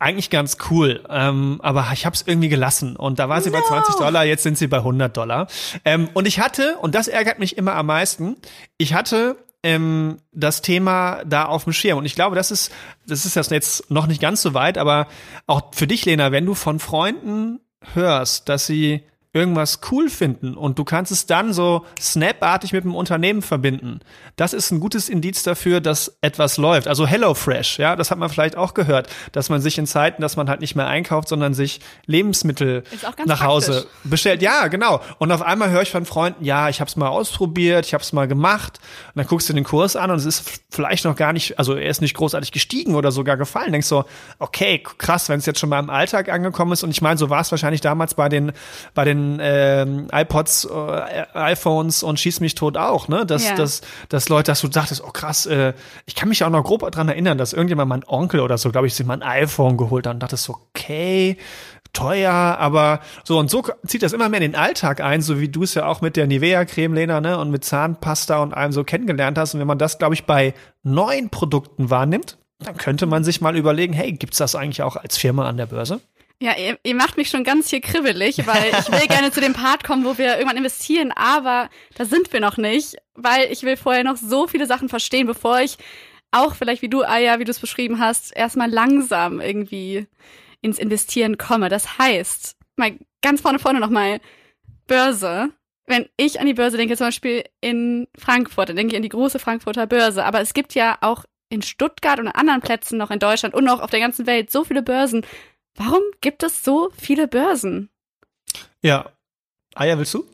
Eigentlich 0.00 0.30
ganz 0.30 0.58
cool, 0.70 1.04
ähm, 1.10 1.58
aber 1.60 1.88
ich 1.92 2.06
habe 2.06 2.14
es 2.14 2.22
irgendwie 2.24 2.48
gelassen 2.48 2.94
und 2.94 3.18
da 3.18 3.28
war 3.28 3.40
sie 3.40 3.50
no. 3.50 3.58
bei 3.58 3.62
20 3.66 3.96
Dollar, 3.96 4.24
jetzt 4.24 4.44
sind 4.44 4.56
sie 4.56 4.68
bei 4.68 4.76
100 4.76 5.16
Dollar. 5.16 5.48
Ähm, 5.84 6.08
und 6.14 6.28
ich 6.28 6.38
hatte, 6.38 6.76
und 6.80 6.94
das 6.94 7.08
ärgert 7.08 7.40
mich 7.40 7.58
immer 7.58 7.74
am 7.74 7.86
meisten, 7.86 8.36
ich 8.76 8.94
hatte 8.94 9.36
ähm, 9.64 10.18
das 10.32 10.62
Thema 10.62 11.24
da 11.24 11.46
auf 11.46 11.64
dem 11.64 11.72
Schirm. 11.72 11.98
Und 11.98 12.04
ich 12.04 12.14
glaube, 12.14 12.36
das 12.36 12.50
ist, 12.50 12.72
das 13.06 13.26
ist 13.26 13.34
jetzt 13.50 13.90
noch 13.90 14.06
nicht 14.06 14.20
ganz 14.20 14.40
so 14.42 14.54
weit, 14.54 14.78
aber 14.78 15.08
auch 15.46 15.74
für 15.74 15.86
dich, 15.86 16.04
Lena, 16.04 16.30
wenn 16.30 16.46
du 16.46 16.54
von 16.54 16.78
Freunden 16.78 17.60
hörst, 17.94 18.48
dass 18.48 18.66
sie 18.66 19.02
irgendwas 19.38 19.80
cool 19.90 20.10
finden 20.10 20.54
und 20.54 20.78
du 20.78 20.84
kannst 20.84 21.12
es 21.12 21.26
dann 21.26 21.52
so 21.52 21.86
snapartig 22.00 22.72
mit 22.72 22.84
dem 22.84 22.94
Unternehmen 22.94 23.40
verbinden. 23.40 24.00
Das 24.36 24.52
ist 24.52 24.70
ein 24.72 24.80
gutes 24.80 25.08
Indiz 25.08 25.44
dafür, 25.44 25.80
dass 25.80 26.18
etwas 26.20 26.56
läuft. 26.56 26.88
Also 26.88 27.06
HelloFresh, 27.06 27.78
ja, 27.78 27.94
das 27.94 28.10
hat 28.10 28.18
man 28.18 28.28
vielleicht 28.28 28.56
auch 28.56 28.74
gehört, 28.74 29.08
dass 29.32 29.48
man 29.48 29.60
sich 29.60 29.78
in 29.78 29.86
Zeiten, 29.86 30.20
dass 30.20 30.36
man 30.36 30.48
halt 30.50 30.60
nicht 30.60 30.74
mehr 30.74 30.88
einkauft, 30.88 31.28
sondern 31.28 31.54
sich 31.54 31.80
Lebensmittel 32.06 32.82
nach 33.24 33.42
Hause 33.42 33.72
praktisch. 33.72 33.90
bestellt. 34.04 34.42
Ja, 34.42 34.66
genau. 34.66 35.00
Und 35.18 35.30
auf 35.30 35.42
einmal 35.42 35.70
höre 35.70 35.82
ich 35.82 35.90
von 35.90 36.04
Freunden, 36.04 36.44
ja, 36.44 36.68
ich 36.68 36.80
habe 36.80 36.88
es 36.88 36.96
mal 36.96 37.08
ausprobiert, 37.08 37.86
ich 37.86 37.94
habe 37.94 38.02
es 38.02 38.12
mal 38.12 38.26
gemacht. 38.26 38.80
Und 39.08 39.18
dann 39.18 39.26
guckst 39.26 39.48
du 39.48 39.52
den 39.52 39.64
Kurs 39.64 39.94
an 39.94 40.10
und 40.10 40.16
es 40.16 40.26
ist 40.26 40.62
vielleicht 40.70 41.04
noch 41.04 41.14
gar 41.14 41.32
nicht, 41.32 41.58
also 41.58 41.74
er 41.74 41.88
ist 41.88 42.00
nicht 42.00 42.14
großartig 42.14 42.50
gestiegen 42.50 42.96
oder 42.96 43.12
sogar 43.12 43.36
gefallen. 43.36 43.70
Denkst 43.70 43.86
so, 43.86 44.04
okay, 44.40 44.82
krass, 44.98 45.28
wenn 45.28 45.38
es 45.38 45.46
jetzt 45.46 45.60
schon 45.60 45.68
mal 45.68 45.78
im 45.78 45.90
Alltag 45.90 46.28
angekommen 46.28 46.72
ist. 46.72 46.82
Und 46.82 46.90
ich 46.90 47.02
meine, 47.02 47.18
so 47.18 47.30
war 47.30 47.40
es 47.40 47.50
wahrscheinlich 47.52 47.80
damals 47.80 48.14
bei 48.14 48.28
den 48.28 48.52
bei 48.94 49.04
den 49.04 49.27
ähm, 49.40 50.08
iPods, 50.12 50.66
äh, 50.66 51.24
iPhones 51.34 52.02
und 52.02 52.18
Schieß 52.18 52.40
mich 52.40 52.54
tot 52.54 52.76
auch, 52.76 53.08
ne? 53.08 53.26
Dass, 53.26 53.48
ja. 53.48 53.54
dass, 53.54 53.82
dass 54.08 54.28
Leute, 54.28 54.50
dass 54.50 54.60
du 54.60 54.68
dachtest, 54.68 55.02
oh 55.04 55.10
krass, 55.10 55.46
äh, 55.46 55.74
ich 56.06 56.14
kann 56.14 56.28
mich 56.28 56.42
auch 56.44 56.50
noch 56.50 56.64
grob 56.64 56.90
dran 56.90 57.08
erinnern, 57.08 57.38
dass 57.38 57.52
irgendjemand, 57.52 57.88
mein 57.88 58.04
Onkel 58.06 58.40
oder 58.40 58.58
so, 58.58 58.70
glaube 58.70 58.86
ich, 58.86 58.94
sich 58.94 59.06
mal 59.06 59.14
ein 59.14 59.22
iPhone 59.22 59.76
geholt 59.76 60.06
hat 60.06 60.14
und 60.14 60.20
dachte 60.20 60.36
so, 60.36 60.54
okay, 60.54 61.36
teuer, 61.92 62.32
aber 62.32 63.00
so 63.24 63.38
und 63.38 63.50
so 63.50 63.64
zieht 63.86 64.02
das 64.02 64.12
immer 64.12 64.28
mehr 64.28 64.40
in 64.40 64.52
den 64.52 64.60
Alltag 64.60 65.00
ein, 65.00 65.22
so 65.22 65.40
wie 65.40 65.48
du 65.48 65.62
es 65.62 65.74
ja 65.74 65.86
auch 65.86 66.00
mit 66.00 66.16
der 66.16 66.26
Nivea-Creme, 66.26 66.94
Lena, 66.94 67.20
ne, 67.20 67.38
und 67.38 67.50
mit 67.50 67.64
Zahnpasta 67.64 68.42
und 68.42 68.54
allem 68.54 68.72
so 68.72 68.84
kennengelernt 68.84 69.38
hast. 69.38 69.54
Und 69.54 69.60
wenn 69.60 69.66
man 69.66 69.78
das, 69.78 69.98
glaube 69.98 70.14
ich, 70.14 70.24
bei 70.24 70.54
neuen 70.82 71.30
Produkten 71.30 71.90
wahrnimmt, 71.90 72.38
dann 72.60 72.76
könnte 72.76 73.06
man 73.06 73.24
sich 73.24 73.40
mal 73.40 73.56
überlegen, 73.56 73.92
hey, 73.92 74.12
gibt's 74.12 74.38
das 74.38 74.54
eigentlich 74.54 74.82
auch 74.82 74.96
als 74.96 75.16
Firma 75.16 75.48
an 75.48 75.56
der 75.56 75.66
Börse? 75.66 76.00
Ja, 76.40 76.56
ihr, 76.56 76.78
ihr 76.84 76.94
macht 76.94 77.16
mich 77.16 77.30
schon 77.30 77.42
ganz 77.42 77.68
hier 77.68 77.80
kribbelig, 77.80 78.46
weil 78.46 78.70
ich 78.78 78.92
will 78.92 79.06
gerne 79.08 79.32
zu 79.32 79.40
dem 79.40 79.54
Part 79.54 79.82
kommen, 79.82 80.04
wo 80.04 80.18
wir 80.18 80.36
irgendwann 80.36 80.56
investieren, 80.56 81.10
aber 81.10 81.68
da 81.96 82.04
sind 82.04 82.32
wir 82.32 82.40
noch 82.40 82.56
nicht, 82.56 82.96
weil 83.14 83.50
ich 83.50 83.64
will 83.64 83.76
vorher 83.76 84.04
noch 84.04 84.16
so 84.16 84.46
viele 84.46 84.66
Sachen 84.66 84.88
verstehen, 84.88 85.26
bevor 85.26 85.60
ich 85.60 85.78
auch 86.30 86.54
vielleicht 86.54 86.82
wie 86.82 86.88
du, 86.88 87.02
Aya, 87.02 87.40
wie 87.40 87.44
du 87.44 87.50
es 87.50 87.58
beschrieben 87.58 87.98
hast, 87.98 88.36
erstmal 88.36 88.70
langsam 88.70 89.40
irgendwie 89.40 90.06
ins 90.60 90.78
Investieren 90.78 91.38
komme. 91.38 91.68
Das 91.68 91.98
heißt, 91.98 92.56
mal 92.76 92.96
ganz 93.22 93.40
vorne 93.40 93.58
vorne 93.58 93.80
nochmal, 93.80 94.20
Börse. 94.86 95.50
Wenn 95.86 96.08
ich 96.16 96.38
an 96.38 96.46
die 96.46 96.54
Börse 96.54 96.76
denke, 96.76 96.96
zum 96.96 97.06
Beispiel 97.06 97.44
in 97.60 98.08
Frankfurt, 98.16 98.68
dann 98.68 98.76
denke 98.76 98.92
ich 98.92 98.96
an 98.96 99.02
die 99.02 99.08
große 99.08 99.38
Frankfurter 99.38 99.86
Börse. 99.86 100.24
Aber 100.24 100.40
es 100.40 100.52
gibt 100.52 100.74
ja 100.74 100.98
auch 101.00 101.24
in 101.48 101.62
Stuttgart 101.62 102.20
und 102.20 102.28
an 102.28 102.34
anderen 102.34 102.60
Plätzen 102.60 102.98
noch 102.98 103.10
in 103.10 103.18
Deutschland 103.18 103.54
und 103.54 103.64
noch 103.64 103.80
auf 103.80 103.90
der 103.90 104.00
ganzen 104.00 104.26
Welt 104.26 104.50
so 104.50 104.64
viele 104.64 104.82
Börsen. 104.82 105.24
Warum 105.78 106.02
gibt 106.20 106.42
es 106.42 106.64
so 106.64 106.90
viele 106.96 107.28
Börsen? 107.28 107.88
Ja. 108.82 109.10
Aya, 109.74 109.96
willst 109.96 110.12
du? 110.12 110.24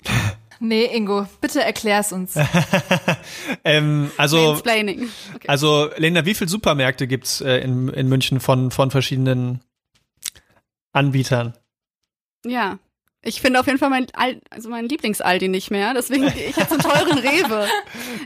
Nee, 0.59 0.87
Ingo, 0.87 1.27
bitte 1.41 1.63
erklär's 1.63 2.13
uns. 2.13 2.37
ähm, 3.65 4.11
also, 4.17 4.53
okay. 4.53 4.97
also, 5.47 5.91
Lena, 5.97 6.25
wie 6.25 6.35
viele 6.35 6.49
Supermärkte 6.49 7.07
gibt's 7.07 7.43
äh, 7.43 7.59
in, 7.59 7.89
in 7.89 8.09
München 8.09 8.41
von, 8.41 8.71
von 8.71 8.91
verschiedenen 8.91 9.61
Anbietern? 10.93 11.55
Ja. 12.47 12.79
Ich 13.25 13.41
finde 13.41 13.59
auf 13.61 13.67
jeden 13.67 13.79
Fall 13.79 13.91
mein, 13.91 14.07
also 14.51 14.69
mein 14.69 14.87
Lieblings-Aldi 14.87 15.49
nicht 15.49 15.71
mehr, 15.71 15.95
deswegen 15.95 16.33
gehe 16.33 16.51
ich 16.51 16.57
jetzt 16.57 16.69
zum 16.69 16.79
teuren 16.79 17.19
Rewe. 17.19 17.67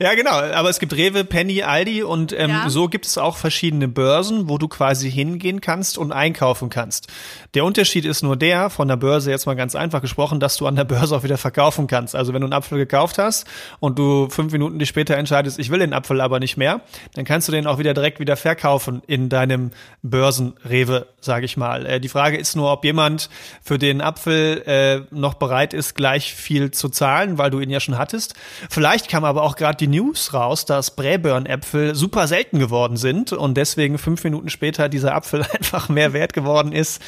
Ja, 0.01 0.15
genau. 0.15 0.31
Aber 0.31 0.71
es 0.71 0.79
gibt 0.79 0.95
Rewe, 0.95 1.25
Penny, 1.25 1.63
Aldi 1.63 2.03
und 2.03 2.33
ähm, 2.33 2.51
ja. 2.51 2.71
so 2.71 2.89
gibt 2.89 3.07
es 3.07 3.19
auch 3.19 3.37
verschiedene 3.37 3.89
Börsen, 3.89 4.49
wo 4.49 4.59
du 4.59 4.69
quasi 4.69 5.11
hingehen 5.11 5.61
kannst 5.61 5.99
und 5.99 6.13
einkaufen 6.13 6.69
kannst. 6.71 7.09
Der 7.55 7.65
Unterschied 7.65 8.05
ist 8.05 8.23
nur 8.23 8.37
der, 8.37 8.71
von 8.71 8.87
der 8.87 8.97
Börse 8.97 9.31
jetzt 9.31 9.47
mal 9.47 9.57
ganz 9.57 9.75
einfach 9.75 10.01
gesprochen, 10.01 10.39
dass 10.41 10.57
du 10.57 10.67
an 10.67 10.77
der 10.77 10.85
Börse 10.85 11.17
auch 11.17 11.23
wieder 11.25 11.39
verkaufen 11.39 11.87
kannst. 11.87 12.15
Also 12.15 12.33
wenn 12.33 12.43
du 12.43 12.47
einen 12.47 12.53
Apfel 12.53 12.79
gekauft 12.79 13.19
hast 13.19 13.47
und 13.81 13.99
du 13.99 14.29
fünf 14.31 14.53
Minuten 14.53 14.85
später 14.87 15.17
entscheidest, 15.17 15.59
ich 15.59 15.71
will 15.71 15.81
den 15.81 15.93
Apfel 15.93 16.21
aber 16.21 16.39
nicht 16.39 16.57
mehr, 16.57 16.81
dann 17.15 17.25
kannst 17.25 17.49
du 17.49 17.53
den 17.53 17.67
auch 17.67 17.79
wieder 17.79 17.95
direkt 17.95 18.21
wieder 18.21 18.37
verkaufen 18.37 19.03
in 19.07 19.29
deinem 19.29 19.71
Börsen-Rewe, 20.03 21.07
sage 21.29 21.45
ich 21.45 21.59
mal. 21.59 21.85
Äh, 21.85 22.01
die 22.01 22.09
Frage 22.09 22.39
ist 22.39 22.57
nur, 22.57 22.73
ob 22.73 22.85
jemand 22.87 23.29
für 23.63 23.79
den 23.79 24.01
Apfel 24.01 24.63
äh, 24.67 25.15
noch 25.15 25.35
bereit 25.35 25.75
ist, 25.75 25.95
gleich 25.95 26.35
viel 26.35 26.71
zu 26.71 26.89
zahlen, 26.89 27.37
weil 27.37 27.51
du 27.51 27.61
ihn 27.61 27.69
ja 27.69 27.81
schon 27.81 27.99
hattest. 27.99 28.35
Vielleicht 28.71 29.09
kam 29.09 29.25
aber 29.25 29.43
auch 29.43 29.57
gerade 29.57 29.77
die 29.77 29.89
News 29.89 30.33
raus, 30.33 30.65
dass 30.65 30.97
Braeburn-Äpfel 30.97 31.95
super 31.95 32.27
selten 32.27 32.59
geworden 32.59 32.97
sind 32.97 33.35
und 33.35 33.55
deswegen 33.59 33.99
fünf 33.99 34.25
Minuten 34.25 34.49
später 34.49 34.89
dieser 34.89 35.15
Apfel 35.15 35.45
einfach 35.53 35.91
mehr 35.91 36.15
wert 36.15 36.33
geworden 36.33 36.73
ist 36.73 37.03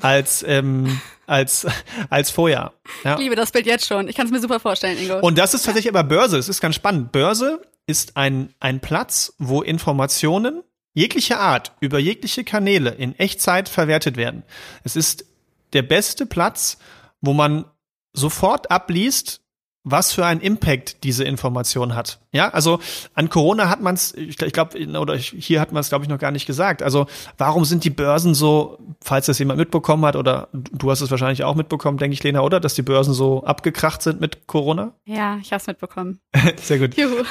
als 0.00 0.44
ähm, 0.46 1.00
als 1.26 1.66
als 2.08 2.30
vorher. 2.30 2.72
Ja. 3.02 3.14
Ich 3.14 3.20
liebe 3.20 3.34
das 3.34 3.50
Bild 3.50 3.66
jetzt 3.66 3.86
schon. 3.86 4.06
Ich 4.06 4.14
kann 4.14 4.26
es 4.26 4.32
mir 4.32 4.40
super 4.40 4.60
vorstellen, 4.60 4.96
Ingo. 4.96 5.18
Und 5.18 5.38
das 5.38 5.54
ist 5.54 5.64
tatsächlich 5.64 5.92
aber 5.92 6.04
Börse. 6.04 6.38
Es 6.38 6.48
ist 6.48 6.60
ganz 6.60 6.76
spannend. 6.76 7.10
Börse 7.10 7.60
ist 7.86 8.16
ein 8.16 8.54
ein 8.60 8.80
Platz, 8.80 9.34
wo 9.38 9.62
Informationen 9.62 10.62
jeglicher 10.96 11.38
Art 11.38 11.72
über 11.80 11.98
jegliche 11.98 12.42
Kanäle 12.42 12.90
in 12.90 13.16
Echtzeit 13.18 13.68
verwertet 13.68 14.16
werden. 14.16 14.42
Es 14.82 14.96
ist 14.96 15.26
der 15.74 15.82
beste 15.82 16.24
Platz, 16.24 16.78
wo 17.20 17.34
man 17.34 17.66
sofort 18.14 18.70
abliest, 18.70 19.42
was 19.84 20.12
für 20.12 20.26
einen 20.26 20.40
Impact 20.40 21.04
diese 21.04 21.22
Information 21.22 21.94
hat. 21.94 22.18
Ja, 22.32 22.48
also 22.48 22.80
an 23.14 23.28
Corona 23.28 23.68
hat 23.68 23.80
man 23.82 23.94
es, 23.94 24.14
ich, 24.14 24.40
ich 24.40 24.52
glaube, 24.52 24.84
oder 24.98 25.16
hier 25.16 25.60
hat 25.60 25.70
man 25.70 25.82
es, 25.82 25.90
glaube 25.90 26.04
ich, 26.04 26.08
noch 26.08 26.18
gar 26.18 26.32
nicht 26.32 26.46
gesagt. 26.46 26.82
Also 26.82 27.06
warum 27.36 27.64
sind 27.64 27.84
die 27.84 27.90
Börsen 27.90 28.34
so, 28.34 28.78
falls 29.00 29.26
das 29.26 29.38
jemand 29.38 29.58
mitbekommen 29.58 30.04
hat, 30.06 30.16
oder 30.16 30.48
du 30.52 30.90
hast 30.90 31.02
es 31.02 31.10
wahrscheinlich 31.10 31.44
auch 31.44 31.54
mitbekommen, 31.54 31.98
denke 31.98 32.14
ich, 32.14 32.22
Lena, 32.24 32.40
oder, 32.40 32.58
dass 32.58 32.74
die 32.74 32.82
Börsen 32.82 33.14
so 33.14 33.44
abgekracht 33.44 34.02
sind 34.02 34.20
mit 34.20 34.46
Corona? 34.48 34.92
Ja, 35.04 35.36
ich 35.36 35.52
habe 35.52 35.60
es 35.60 35.66
mitbekommen. 35.66 36.20
Sehr 36.56 36.78
gut. 36.78 36.96
Juhu. 36.96 37.22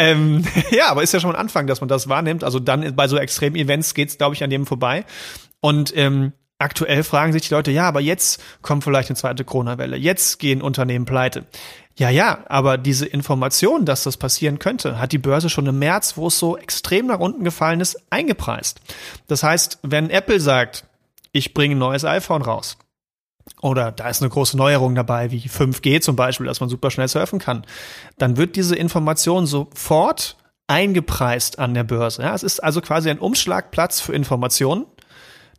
Ähm, 0.00 0.44
ja, 0.70 0.88
aber 0.88 1.02
ist 1.02 1.12
ja 1.12 1.20
schon 1.20 1.34
ein 1.34 1.40
Anfang, 1.40 1.66
dass 1.66 1.80
man 1.80 1.88
das 1.88 2.08
wahrnimmt. 2.08 2.42
Also 2.42 2.58
dann 2.58 2.96
bei 2.96 3.06
so 3.06 3.18
extremen 3.18 3.56
Events 3.56 3.94
geht's, 3.94 4.16
glaube 4.16 4.34
ich, 4.34 4.42
an 4.42 4.50
dem 4.50 4.66
vorbei. 4.66 5.04
Und 5.60 5.94
ähm, 5.94 6.32
aktuell 6.58 7.02
fragen 7.02 7.32
sich 7.32 7.48
die 7.48 7.54
Leute, 7.54 7.70
ja, 7.70 7.86
aber 7.86 8.00
jetzt 8.00 8.42
kommt 8.62 8.82
vielleicht 8.82 9.10
eine 9.10 9.16
zweite 9.16 9.44
Corona-Welle. 9.44 9.96
Jetzt 9.96 10.38
gehen 10.38 10.62
Unternehmen 10.62 11.04
pleite. 11.04 11.44
Ja, 11.98 12.08
ja, 12.08 12.44
aber 12.48 12.78
diese 12.78 13.04
Information, 13.04 13.84
dass 13.84 14.04
das 14.04 14.16
passieren 14.16 14.58
könnte, 14.58 14.98
hat 14.98 15.12
die 15.12 15.18
Börse 15.18 15.50
schon 15.50 15.66
im 15.66 15.78
März, 15.78 16.16
wo 16.16 16.28
es 16.28 16.38
so 16.38 16.56
extrem 16.56 17.06
nach 17.06 17.18
unten 17.18 17.44
gefallen 17.44 17.80
ist, 17.80 18.00
eingepreist. 18.08 18.80
Das 19.26 19.42
heißt, 19.42 19.80
wenn 19.82 20.08
Apple 20.08 20.40
sagt, 20.40 20.86
ich 21.32 21.52
bringe 21.52 21.74
ein 21.74 21.78
neues 21.78 22.06
iPhone 22.06 22.40
raus, 22.40 22.78
oder 23.62 23.92
da 23.92 24.08
ist 24.08 24.22
eine 24.22 24.30
große 24.30 24.56
Neuerung 24.56 24.94
dabei, 24.94 25.30
wie 25.30 25.40
5G 25.40 26.00
zum 26.00 26.16
Beispiel, 26.16 26.46
dass 26.46 26.60
man 26.60 26.68
super 26.68 26.90
schnell 26.90 27.08
surfen 27.08 27.38
kann, 27.38 27.64
dann 28.18 28.36
wird 28.36 28.56
diese 28.56 28.76
Information 28.76 29.46
sofort 29.46 30.36
eingepreist 30.66 31.58
an 31.58 31.74
der 31.74 31.84
Börse. 31.84 32.22
Ja, 32.22 32.34
es 32.34 32.42
ist 32.42 32.60
also 32.60 32.80
quasi 32.80 33.10
ein 33.10 33.18
Umschlagplatz 33.18 34.00
für 34.00 34.14
Informationen, 34.14 34.86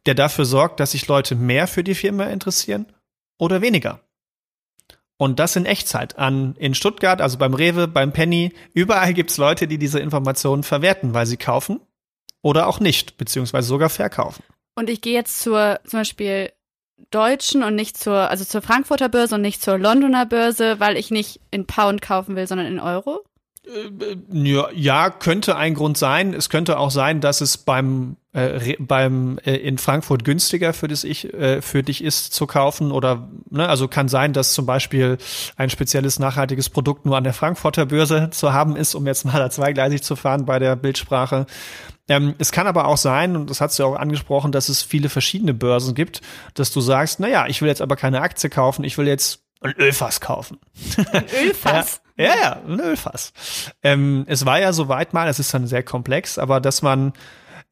der 0.05 0.15
dafür 0.15 0.45
sorgt, 0.45 0.79
dass 0.79 0.91
sich 0.91 1.07
Leute 1.07 1.35
mehr 1.35 1.67
für 1.67 1.83
die 1.83 1.95
Firma 1.95 2.25
interessieren 2.25 2.85
oder 3.37 3.61
weniger. 3.61 3.99
Und 5.17 5.39
das 5.39 5.55
in 5.55 5.65
Echtzeit. 5.65 6.17
An, 6.17 6.55
in 6.57 6.73
Stuttgart, 6.73 7.21
also 7.21 7.37
beim 7.37 7.53
Rewe, 7.53 7.87
beim 7.87 8.11
Penny, 8.11 8.53
überall 8.73 9.13
gibt's 9.13 9.37
Leute, 9.37 9.67
die 9.67 9.77
diese 9.77 9.99
Informationen 9.99 10.63
verwerten, 10.63 11.13
weil 11.13 11.27
sie 11.27 11.37
kaufen 11.37 11.79
oder 12.41 12.65
auch 12.65 12.79
nicht, 12.79 13.17
beziehungsweise 13.17 13.67
sogar 13.67 13.89
verkaufen. 13.89 14.43
Und 14.75 14.89
ich 14.89 15.01
gehe 15.01 15.13
jetzt 15.13 15.41
zur 15.41 15.79
zum 15.85 15.99
Beispiel 15.99 16.51
deutschen 17.09 17.63
und 17.63 17.75
nicht 17.75 17.97
zur, 17.97 18.29
also 18.29 18.45
zur 18.45 18.61
Frankfurter 18.61 19.09
Börse 19.09 19.35
und 19.35 19.41
nicht 19.41 19.61
zur 19.61 19.77
Londoner 19.77 20.25
Börse, 20.25 20.79
weil 20.79 20.97
ich 20.97 21.11
nicht 21.11 21.39
in 21.51 21.65
Pound 21.65 22.01
kaufen 22.01 22.35
will, 22.35 22.47
sondern 22.47 22.67
in 22.67 22.79
Euro? 22.79 23.23
Äh, 23.65 24.63
ja, 24.73 25.09
könnte 25.09 25.55
ein 25.55 25.73
Grund 25.73 25.97
sein. 25.97 26.33
Es 26.33 26.49
könnte 26.49 26.79
auch 26.79 26.91
sein, 26.91 27.21
dass 27.21 27.41
es 27.41 27.57
beim 27.57 28.17
äh, 28.33 28.75
beim 28.79 29.39
äh, 29.43 29.55
in 29.55 29.77
Frankfurt 29.77 30.23
günstiger 30.23 30.73
für 30.73 30.87
das 30.87 31.03
ich 31.03 31.33
äh, 31.33 31.61
für 31.61 31.83
dich 31.83 32.03
ist 32.03 32.33
zu 32.33 32.47
kaufen 32.47 32.91
oder 32.91 33.29
ne, 33.49 33.67
also 33.67 33.87
kann 33.87 34.07
sein, 34.07 34.33
dass 34.33 34.53
zum 34.53 34.65
Beispiel 34.65 35.17
ein 35.57 35.69
spezielles 35.69 36.17
nachhaltiges 36.17 36.69
Produkt 36.69 37.05
nur 37.05 37.17
an 37.17 37.23
der 37.23 37.33
Frankfurter 37.33 37.85
Börse 37.85 38.29
zu 38.31 38.53
haben 38.53 38.75
ist, 38.75 38.95
um 38.95 39.05
jetzt 39.05 39.25
mal 39.25 39.37
da 39.37 39.49
zweigleisig 39.49 40.01
zu 40.01 40.15
fahren 40.15 40.45
bei 40.45 40.59
der 40.59 40.75
Bildsprache. 40.75 41.45
Ähm, 42.11 42.35
es 42.39 42.51
kann 42.51 42.67
aber 42.67 42.87
auch 42.87 42.97
sein, 42.97 43.37
und 43.37 43.49
das 43.49 43.61
hast 43.61 43.79
du 43.79 43.83
ja 43.83 43.89
auch 43.89 43.95
angesprochen, 43.95 44.51
dass 44.51 44.67
es 44.67 44.83
viele 44.83 45.07
verschiedene 45.07 45.53
Börsen 45.53 45.95
gibt, 45.95 46.19
dass 46.55 46.73
du 46.73 46.81
sagst, 46.81 47.21
na 47.21 47.29
ja, 47.29 47.47
ich 47.47 47.61
will 47.61 47.69
jetzt 47.69 47.81
aber 47.81 47.95
keine 47.95 48.19
Aktie 48.19 48.49
kaufen, 48.49 48.83
ich 48.83 48.97
will 48.97 49.07
jetzt 49.07 49.45
ein 49.61 49.73
Ölfass 49.77 50.19
kaufen. 50.19 50.59
Ein 51.13 51.25
Ölfass? 51.41 52.01
ja, 52.17 52.25
ja, 52.25 52.33
ja, 52.41 52.61
ein 52.67 52.81
Ölfass. 52.81 53.31
Ähm, 53.81 54.25
es 54.27 54.45
war 54.45 54.59
ja 54.59 54.73
soweit 54.73 55.13
mal, 55.13 55.29
es 55.29 55.39
ist 55.39 55.53
dann 55.53 55.67
sehr 55.67 55.83
komplex, 55.83 56.37
aber 56.37 56.59
dass 56.59 56.81
man 56.81 57.13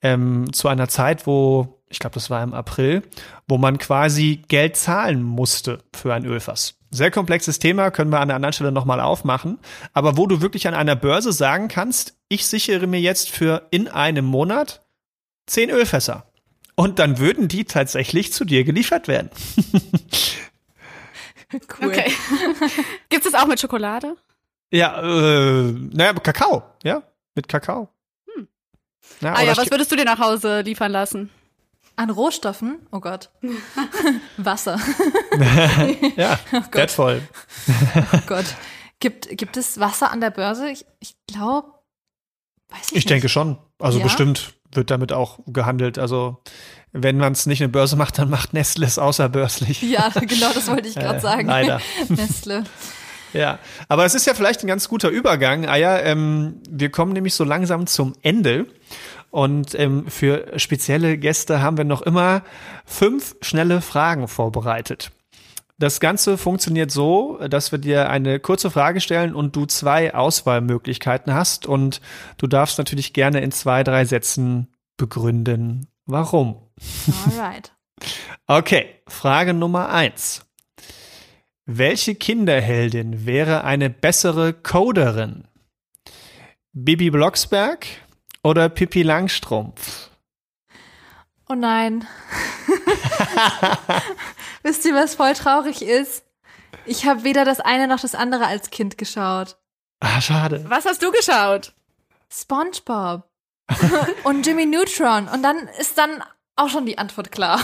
ähm, 0.01 0.53
zu 0.53 0.69
einer 0.69 0.87
Zeit, 0.87 1.27
wo, 1.27 1.81
ich 1.89 1.99
glaube, 1.99 2.13
das 2.13 2.29
war 2.29 2.41
im 2.41 2.53
April, 2.53 3.03
wo 3.45 3.57
man 3.57 3.77
quasi 3.77 4.41
Geld 4.47 4.77
zahlen 4.77 5.21
musste 5.21 5.83
für 5.93 6.13
ein 6.13 6.23
Ölfass. 6.23 6.78
Sehr 6.91 7.11
komplexes 7.11 7.59
Thema, 7.59 7.91
können 7.91 8.11
wir 8.11 8.19
an 8.19 8.29
der 8.29 8.35
anderen 8.35 8.53
Stelle 8.53 8.71
nochmal 8.71 8.99
aufmachen. 8.99 9.59
Aber 9.93 10.17
wo 10.17 10.25
du 10.25 10.41
wirklich 10.41 10.67
an 10.67 10.73
einer 10.73 10.95
Börse 10.95 11.31
sagen 11.31 11.67
kannst, 11.67 12.15
ich 12.29 12.47
sichere 12.47 12.87
mir 12.87 12.99
jetzt 12.99 13.29
für 13.29 13.67
in 13.69 13.87
einem 13.87 14.25
Monat 14.25 14.81
zehn 15.45 15.69
Ölfässer. 15.69 16.25
Und 16.75 16.97
dann 16.97 17.19
würden 17.19 17.47
die 17.47 17.65
tatsächlich 17.65 18.33
zu 18.33 18.45
dir 18.45 18.63
geliefert 18.63 19.07
werden. 19.07 19.29
cool. 21.53 21.87
Okay. 21.87 22.11
Gibt 23.09 23.25
es 23.25 23.31
das 23.31 23.41
auch 23.41 23.47
mit 23.47 23.59
Schokolade? 23.59 24.15
Ja, 24.71 25.01
äh, 25.01 25.71
naja, 25.71 26.13
Kakao, 26.13 26.63
ja, 26.83 27.03
mit 27.35 27.47
Kakao. 27.47 27.89
Hm. 28.33 28.47
Ja, 29.21 29.33
ah 29.33 29.43
ja, 29.43 29.57
was 29.57 29.69
würdest 29.69 29.91
du 29.91 29.95
dir 29.95 30.05
nach 30.05 30.19
Hause 30.19 30.61
liefern 30.61 30.91
lassen? 30.91 31.29
An 31.99 32.09
Rohstoffen? 32.11 32.79
Oh 32.93 33.01
Gott. 33.01 33.29
Wasser. 34.37 34.79
ja, 36.15 36.39
oh 36.53 36.61
wertvoll. 36.71 37.21
oh 38.13 38.19
Gott. 38.25 38.45
Gibt, 39.01 39.27
gibt 39.37 39.57
es 39.57 39.81
Wasser 39.81 40.09
an 40.09 40.21
der 40.21 40.29
Börse? 40.29 40.69
Ich, 40.69 40.85
ich 41.01 41.17
glaube, 41.27 41.67
weiß 42.69 42.83
ich 42.83 42.87
Ich 42.87 42.93
nicht. 42.93 43.09
denke 43.09 43.27
schon. 43.27 43.57
Also 43.79 43.97
ja? 43.97 44.05
bestimmt 44.05 44.53
wird 44.71 44.91
damit 44.91 45.11
auch 45.11 45.39
gehandelt. 45.47 45.99
Also 45.99 46.41
wenn 46.93 47.17
man 47.17 47.33
es 47.33 47.45
nicht 47.47 47.61
eine 47.61 47.67
Börse 47.67 47.97
macht, 47.97 48.17
dann 48.17 48.29
macht 48.29 48.53
Nestle 48.53 48.85
es 48.85 48.97
außerbörslich. 48.97 49.81
Ja, 49.81 50.07
genau, 50.07 50.53
das 50.53 50.69
wollte 50.69 50.87
ich 50.87 50.95
gerade 50.95 51.17
äh, 51.17 51.21
sagen. 51.21 51.47
Leider. 51.49 51.81
Nestle. 52.07 52.63
Ja, 53.33 53.59
aber 53.89 54.05
es 54.05 54.15
ist 54.15 54.25
ja 54.25 54.33
vielleicht 54.33 54.63
ein 54.63 54.67
ganz 54.67 54.87
guter 54.87 55.09
Übergang. 55.09 55.65
Ah 55.67 55.75
ja, 55.75 55.99
ähm, 55.99 56.61
wir 56.69 56.91
kommen 56.91 57.11
nämlich 57.11 57.33
so 57.33 57.43
langsam 57.43 57.87
zum 57.87 58.15
Ende. 58.21 58.67
Und 59.31 59.77
ähm, 59.77 60.07
für 60.07 60.57
spezielle 60.57 61.17
Gäste 61.17 61.61
haben 61.61 61.77
wir 61.77 61.85
noch 61.85 62.01
immer 62.01 62.43
fünf 62.85 63.35
schnelle 63.41 63.81
Fragen 63.81 64.27
vorbereitet. 64.27 65.11
Das 65.79 66.01
Ganze 66.01 66.37
funktioniert 66.37 66.91
so, 66.91 67.39
dass 67.47 67.71
wir 67.71 67.79
dir 67.79 68.09
eine 68.09 68.41
kurze 68.41 68.69
Frage 68.69 68.99
stellen 68.99 69.33
und 69.33 69.55
du 69.55 69.65
zwei 69.65 70.13
Auswahlmöglichkeiten 70.13 71.33
hast 71.33 71.67
und 71.67 72.01
du 72.37 72.47
darfst 72.47 72.77
natürlich 72.77 73.13
gerne 73.13 73.39
in 73.39 73.53
zwei, 73.53 73.83
drei 73.83 74.03
Sätzen 74.03 74.67
begründen, 74.97 75.87
warum. 76.05 76.57
Alright. 77.25 77.71
okay, 78.47 78.87
Frage 79.07 79.53
Nummer 79.53 79.89
eins. 79.89 80.45
Welche 81.65 82.15
Kinderheldin 82.15 83.25
wäre 83.25 83.63
eine 83.63 83.89
bessere 83.89 84.53
Coderin? 84.53 85.47
Bibi 86.73 87.09
Blocksberg, 87.09 87.85
oder 88.43 88.69
Pippi 88.69 89.03
Langstrumpf? 89.03 90.09
Oh 91.47 91.55
nein. 91.55 92.07
Wisst 94.63 94.85
ihr, 94.85 94.93
was 94.93 95.15
voll 95.15 95.33
traurig 95.33 95.81
ist? 95.81 96.23
Ich 96.85 97.05
habe 97.05 97.23
weder 97.23 97.45
das 97.45 97.59
eine 97.59 97.87
noch 97.87 97.99
das 97.99 98.15
andere 98.15 98.45
als 98.45 98.69
Kind 98.69 98.97
geschaut. 98.97 99.57
Ah, 99.99 100.21
schade. 100.21 100.65
Was 100.67 100.85
hast 100.85 101.01
du 101.01 101.11
geschaut? 101.11 101.73
SpongeBob. 102.31 103.27
und 104.23 104.45
Jimmy 104.45 104.65
Neutron. 104.65 105.27
Und 105.27 105.43
dann 105.43 105.67
ist 105.79 105.97
dann 105.97 106.23
auch 106.55 106.69
schon 106.69 106.85
die 106.85 106.97
Antwort 106.97 107.31
klar. 107.31 107.59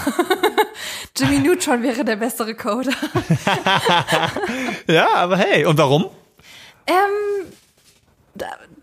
Jimmy 1.18 1.40
Neutron 1.40 1.84
wäre 1.84 2.04
der 2.04 2.16
bessere 2.16 2.56
Coder. 2.56 2.94
ja, 4.88 5.10
aber 5.14 5.38
hey, 5.38 5.66
und 5.66 5.78
warum? 5.78 6.10
Ähm, 6.88 7.52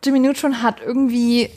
Jimmy 0.04 0.18
Neutron 0.18 0.62
hat 0.62 0.80
irgendwie 0.80 1.50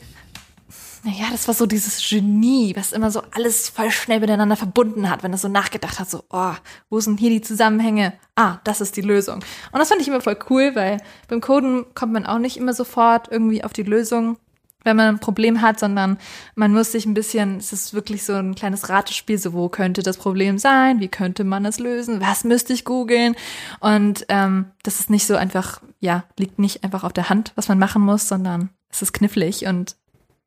naja, 1.06 1.28
das 1.32 1.48
war 1.48 1.54
so 1.54 1.68
dieses 1.68 2.10
Genie, 2.10 2.76
was 2.76 2.92
immer 2.92 3.12
so 3.12 3.22
alles 3.32 3.70
voll 3.70 3.92
schnell 3.92 4.22
miteinander 4.22 4.56
verbunden 4.56 5.08
hat, 5.08 5.22
wenn 5.22 5.32
er 5.32 5.38
so 5.38 5.48
nachgedacht 5.48 6.00
hat, 6.00 6.10
so, 6.10 6.24
oh, 6.32 6.54
wo 6.90 7.00
sind 7.00 7.20
hier 7.20 7.30
die 7.30 7.42
Zusammenhänge? 7.42 8.14
Ah, 8.36 8.58
das 8.64 8.82
ist 8.82 8.98
die 8.98 9.02
Lösung. 9.02 9.36
Und 9.72 9.80
das 9.80 9.90
fand 9.90 10.02
ich 10.02 10.08
immer 10.08 10.22
voll 10.22 10.38
cool, 10.50 10.72
weil 10.74 10.98
beim 11.28 11.42
Coden 11.42 11.86
kommt 11.94 12.12
man 12.12 12.26
auch 12.26 12.40
nicht 12.40 12.58
immer 12.58 12.74
sofort 12.74 13.32
irgendwie 13.32 13.64
auf 13.64 13.72
die 13.72 13.84
Lösung, 13.84 14.38
wenn 14.84 14.98
man 14.98 15.08
ein 15.10 15.20
Problem 15.20 15.62
hat, 15.62 15.80
sondern 15.80 16.18
man 16.56 16.74
muss 16.74 16.92
sich 16.92 17.06
ein 17.06 17.14
bisschen, 17.14 17.58
es 17.58 17.72
ist 17.72 17.94
wirklich 17.94 18.24
so 18.24 18.34
ein 18.34 18.56
kleines 18.56 18.90
Ratespiel, 18.90 19.38
so 19.38 19.54
wo 19.54 19.70
könnte 19.70 20.02
das 20.02 20.18
Problem 20.18 20.58
sein, 20.58 21.00
wie 21.02 21.08
könnte 21.08 21.44
man 21.44 21.66
es 21.66 21.78
lösen, 21.78 22.20
was 22.20 22.44
müsste 22.44 22.74
ich 22.74 22.84
googeln 22.84 23.36
und 23.80 24.26
ähm, 24.30 24.72
das 24.82 25.00
ist 25.00 25.12
nicht 25.12 25.28
so 25.28 25.36
einfach, 25.36 25.82
ja, 26.00 26.24
liegt 26.40 26.58
nicht 26.58 26.84
einfach 26.84 27.04
auf 27.04 27.14
der 27.14 27.30
Hand, 27.30 27.52
was 27.56 27.68
man 27.68 27.78
machen 27.78 28.02
muss, 28.02 28.28
sondern 28.28 28.70
es 28.90 29.04
ist 29.04 29.14
knifflig 29.14 29.66
und 29.66 29.96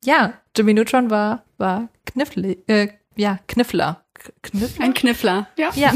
ja, 0.04 0.34
Jimmy 0.56 0.74
Neutron 0.74 1.10
war, 1.10 1.44
war 1.56 1.88
knifflig, 2.06 2.68
äh, 2.68 2.88
ja, 3.16 3.38
Kniffler. 3.48 4.04
Kniffler? 4.42 4.84
Ein 4.84 4.94
Kniffler, 4.94 5.48
ja. 5.56 5.70
Ja. 5.74 5.92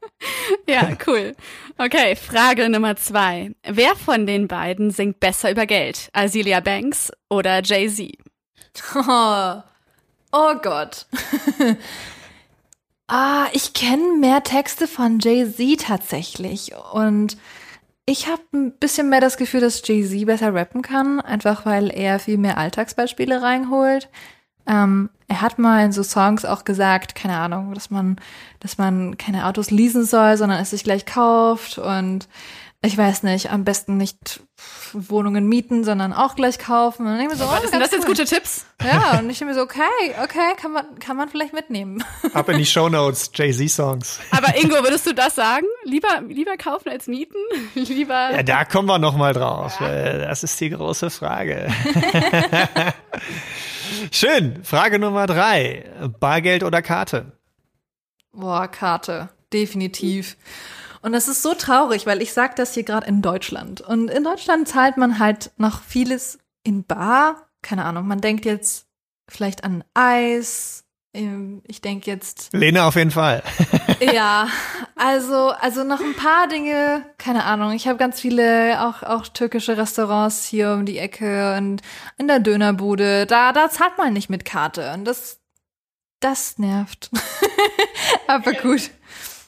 ja, 0.68 0.96
cool. 1.06 1.34
Okay, 1.78 2.16
Frage 2.16 2.68
Nummer 2.68 2.96
zwei. 2.96 3.52
Wer 3.64 3.96
von 3.96 4.26
den 4.26 4.48
beiden 4.48 4.90
singt 4.90 5.20
besser 5.20 5.50
über 5.50 5.66
Geld? 5.66 6.08
Azealia 6.12 6.60
Banks 6.60 7.12
oder 7.28 7.62
Jay-Z? 7.62 8.12
Oh, 8.94 9.62
oh 10.32 10.54
Gott. 10.62 11.06
ah, 13.08 13.46
ich 13.52 13.72
kenne 13.72 14.16
mehr 14.18 14.42
Texte 14.42 14.86
von 14.86 15.18
Jay-Z 15.18 15.80
tatsächlich. 15.80 16.72
Und 16.92 17.36
ich 18.06 18.28
habe 18.28 18.42
ein 18.54 18.72
bisschen 18.72 19.10
mehr 19.10 19.20
das 19.20 19.36
Gefühl, 19.36 19.60
dass 19.60 19.82
Jay-Z 19.86 20.26
besser 20.26 20.54
rappen 20.54 20.82
kann, 20.82 21.20
einfach 21.20 21.66
weil 21.66 21.90
er 21.90 22.20
viel 22.20 22.38
mehr 22.38 22.56
Alltagsbeispiele 22.56 23.42
reinholt. 23.42 24.08
Ähm, 24.68 25.10
er 25.28 25.40
hat 25.40 25.58
mal 25.58 25.84
in 25.84 25.92
so 25.92 26.04
Songs 26.04 26.44
auch 26.44 26.64
gesagt, 26.64 27.16
keine 27.16 27.36
Ahnung, 27.36 27.74
dass 27.74 27.90
man, 27.90 28.16
dass 28.60 28.78
man 28.78 29.18
keine 29.18 29.46
Autos 29.46 29.72
leasen 29.72 30.04
soll, 30.04 30.36
sondern 30.36 30.60
es 30.60 30.70
sich 30.70 30.84
gleich 30.84 31.04
kauft 31.04 31.78
und 31.78 32.28
ich 32.82 32.96
weiß 32.96 33.22
nicht, 33.22 33.50
am 33.50 33.64
besten 33.64 33.96
nicht 33.96 34.40
Wohnungen 34.92 35.48
mieten, 35.48 35.82
sondern 35.82 36.12
auch 36.12 36.36
gleich 36.36 36.58
kaufen. 36.58 37.06
Und 37.06 37.18
ich 37.18 37.28
mir 37.28 37.36
so, 37.36 37.44
oh, 37.44 37.66
sind 37.66 37.80
das 37.80 37.90
cool. 37.90 37.98
jetzt 37.98 38.06
gute 38.06 38.24
Tipps? 38.24 38.66
Ja, 38.82 39.18
und 39.18 39.30
ich 39.30 39.38
denke 39.38 39.52
mir 39.52 39.54
so, 39.54 39.62
okay, 39.62 39.80
okay, 40.22 40.54
kann 40.60 40.72
man, 40.72 40.98
kann 40.98 41.16
man 41.16 41.28
vielleicht 41.28 41.52
mitnehmen. 41.52 42.04
Ab 42.34 42.48
in 42.48 42.58
die 42.58 42.66
Show 42.66 42.88
Notes, 42.88 43.30
Jay-Z-Songs. 43.34 44.20
Aber 44.30 44.56
Ingo, 44.62 44.76
würdest 44.82 45.06
du 45.06 45.14
das 45.14 45.34
sagen? 45.34 45.66
Lieber, 45.84 46.22
lieber 46.28 46.56
kaufen 46.56 46.90
als 46.90 47.06
mieten? 47.06 47.38
lieber. 47.74 48.30
Ja, 48.32 48.42
da 48.42 48.64
kommen 48.64 48.88
wir 48.88 48.98
noch 48.98 49.16
mal 49.16 49.32
drauf. 49.32 49.80
Ja. 49.80 50.18
Das 50.18 50.42
ist 50.42 50.60
die 50.60 50.70
große 50.70 51.10
Frage. 51.10 51.68
Schön. 54.12 54.62
Frage 54.64 54.98
Nummer 54.98 55.26
drei. 55.26 55.84
Bargeld 56.20 56.62
oder 56.62 56.82
Karte? 56.82 57.32
Boah, 58.32 58.68
Karte. 58.68 59.30
Definitiv. 59.52 60.36
Und 61.06 61.12
das 61.12 61.28
ist 61.28 61.40
so 61.40 61.54
traurig, 61.54 62.04
weil 62.04 62.20
ich 62.20 62.32
sage 62.32 62.54
das 62.56 62.74
hier 62.74 62.82
gerade 62.82 63.06
in 63.06 63.22
Deutschland. 63.22 63.80
Und 63.80 64.10
in 64.10 64.24
Deutschland 64.24 64.66
zahlt 64.66 64.96
man 64.96 65.20
halt 65.20 65.52
noch 65.56 65.80
vieles 65.84 66.40
in 66.64 66.82
Bar. 66.82 67.46
Keine 67.62 67.84
Ahnung, 67.84 68.08
man 68.08 68.20
denkt 68.20 68.44
jetzt 68.44 68.88
vielleicht 69.28 69.62
an 69.62 69.84
Eis. 69.94 70.82
Ähm, 71.14 71.62
ich 71.68 71.80
denke 71.80 72.10
jetzt. 72.10 72.48
Lena 72.52 72.88
auf 72.88 72.96
jeden 72.96 73.12
Fall. 73.12 73.44
ja, 74.00 74.48
also, 74.96 75.50
also 75.50 75.84
noch 75.84 76.00
ein 76.00 76.16
paar 76.16 76.48
Dinge, 76.48 77.06
keine 77.18 77.44
Ahnung. 77.44 77.70
Ich 77.70 77.86
habe 77.86 77.98
ganz 77.98 78.20
viele 78.20 78.84
auch, 78.84 79.04
auch 79.04 79.28
türkische 79.28 79.76
Restaurants 79.76 80.44
hier 80.44 80.72
um 80.72 80.86
die 80.86 80.98
Ecke 80.98 81.56
und 81.56 81.82
in 82.18 82.26
der 82.26 82.40
Dönerbude. 82.40 83.26
Da, 83.26 83.52
da 83.52 83.70
zahlt 83.70 83.96
man 83.96 84.12
nicht 84.12 84.28
mit 84.28 84.44
Karte. 84.44 84.92
Und 84.92 85.04
das, 85.04 85.38
das 86.18 86.58
nervt. 86.58 87.10
Aber 88.26 88.54
gut. 88.54 88.90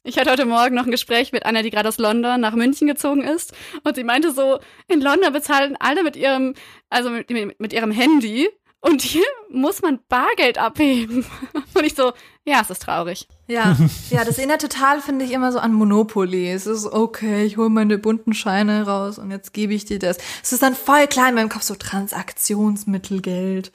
Ich 0.04 0.16
hatte 0.18 0.30
heute 0.30 0.46
Morgen 0.46 0.74
noch 0.74 0.84
ein 0.84 0.90
Gespräch 0.90 1.32
mit 1.32 1.44
einer, 1.44 1.62
die 1.62 1.70
gerade 1.70 1.88
aus 1.88 1.98
London 1.98 2.40
nach 2.40 2.54
München 2.54 2.87
gezogen 2.87 3.22
ist. 3.22 3.52
Und 3.82 3.96
sie 3.96 4.04
meinte 4.04 4.32
so, 4.32 4.58
in 4.87 5.00
London 5.00 5.32
bezahlen 5.32 5.76
alle 5.78 6.02
mit 6.02 6.16
ihrem, 6.16 6.54
also 6.88 7.11
mit, 7.11 7.30
mit 7.58 7.72
ihrem 7.72 7.90
Handy. 7.90 8.48
Und 8.81 9.03
hier 9.03 9.25
muss 9.51 9.83
man 9.83 9.99
Bargeld 10.09 10.57
abheben. 10.57 11.27
Und 11.75 11.85
ich 11.85 11.95
so, 11.95 12.12
ja, 12.45 12.61
es 12.62 12.71
ist 12.71 12.83
traurig. 12.83 13.27
Ja, 13.49 13.77
ja, 14.11 14.25
das 14.25 14.38
erinnert 14.38 14.61
total, 14.61 15.01
finde 15.01 15.25
ich, 15.25 15.33
immer 15.33 15.51
so 15.53 15.59
an 15.59 15.73
Monopoly. 15.73 16.51
Es 16.51 16.67
ist 16.67 16.87
okay, 16.87 17.45
ich 17.45 17.57
hole 17.57 17.71
meine 17.71 17.99
bunten 17.99 18.35
Scheine 18.35 18.87
raus 18.87 19.19
und 19.19 19.31
jetzt 19.31 19.53
gebe 19.53 19.75
ich 19.75 19.85
dir 19.85 19.99
das. 19.99 20.19
Es 20.43 20.53
ist 20.53 20.62
dann 20.62 20.75
voll 20.75 21.07
klein 21.09 21.31
in 21.31 21.35
meinem 21.35 21.49
Kopf, 21.49 21.62
so 21.62 21.75
Transaktionsmittelgeld. 21.75 23.73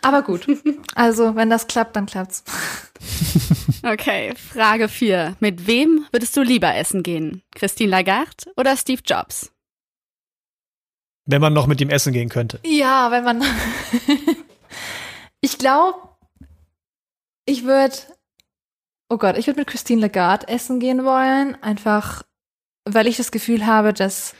Aber 0.00 0.22
gut, 0.22 0.46
also 0.94 1.36
wenn 1.36 1.50
das 1.50 1.66
klappt, 1.66 1.96
dann 1.96 2.06
klappt's. 2.06 2.44
Okay, 3.82 4.32
Frage 4.34 4.88
4. 4.88 5.36
Mit 5.38 5.66
wem 5.68 6.06
würdest 6.10 6.36
du 6.36 6.42
lieber 6.42 6.74
essen 6.74 7.04
gehen? 7.04 7.42
Christine 7.54 7.90
Lagarde 7.90 8.50
oder 8.56 8.76
Steve 8.76 9.02
Jobs? 9.04 9.52
Wenn 11.26 11.40
man 11.40 11.52
noch 11.52 11.66
mit 11.66 11.80
ihm 11.80 11.90
essen 11.90 12.12
gehen 12.12 12.28
könnte. 12.28 12.58
Ja, 12.64 13.10
wenn 13.10 13.22
man. 13.22 13.44
Ich 15.46 15.58
glaube, 15.58 15.96
ich 17.46 17.64
würde. 17.64 17.96
Oh 19.08 19.16
Gott, 19.16 19.38
ich 19.38 19.46
würde 19.46 19.60
mit 19.60 19.68
Christine 19.68 20.00
Lagarde 20.00 20.48
essen 20.48 20.80
gehen 20.80 21.04
wollen. 21.04 21.54
Einfach, 21.62 22.24
weil 22.84 23.06
ich 23.06 23.16
das 23.16 23.30
Gefühl 23.30 23.64
habe, 23.64 23.92
dass 23.92 24.34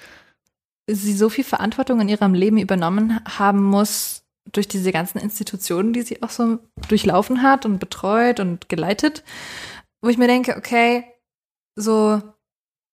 sie 0.89 1.17
so 1.17 1.29
viel 1.29 1.45
Verantwortung 1.45 2.01
in 2.01 2.09
ihrem 2.09 2.35
Leben 2.35 2.59
übernommen 2.59 3.21
haben 3.25 3.63
muss, 3.63 4.25
durch 4.53 4.67
diese 4.67 4.91
ganzen 4.91 5.19
Institutionen, 5.19 5.93
die 5.93 6.03
sie 6.03 6.23
auch 6.23 6.31
so 6.31 6.59
durchlaufen 6.89 7.43
hat 7.43 7.67
und 7.67 7.79
betreut 7.79 8.41
und 8.41 8.69
geleitet, 8.69 9.23
wo 10.03 10.09
ich 10.09 10.19
mir 10.19 10.29
denke, 10.29 10.57
okay, 10.57 11.05
so, 11.77 12.21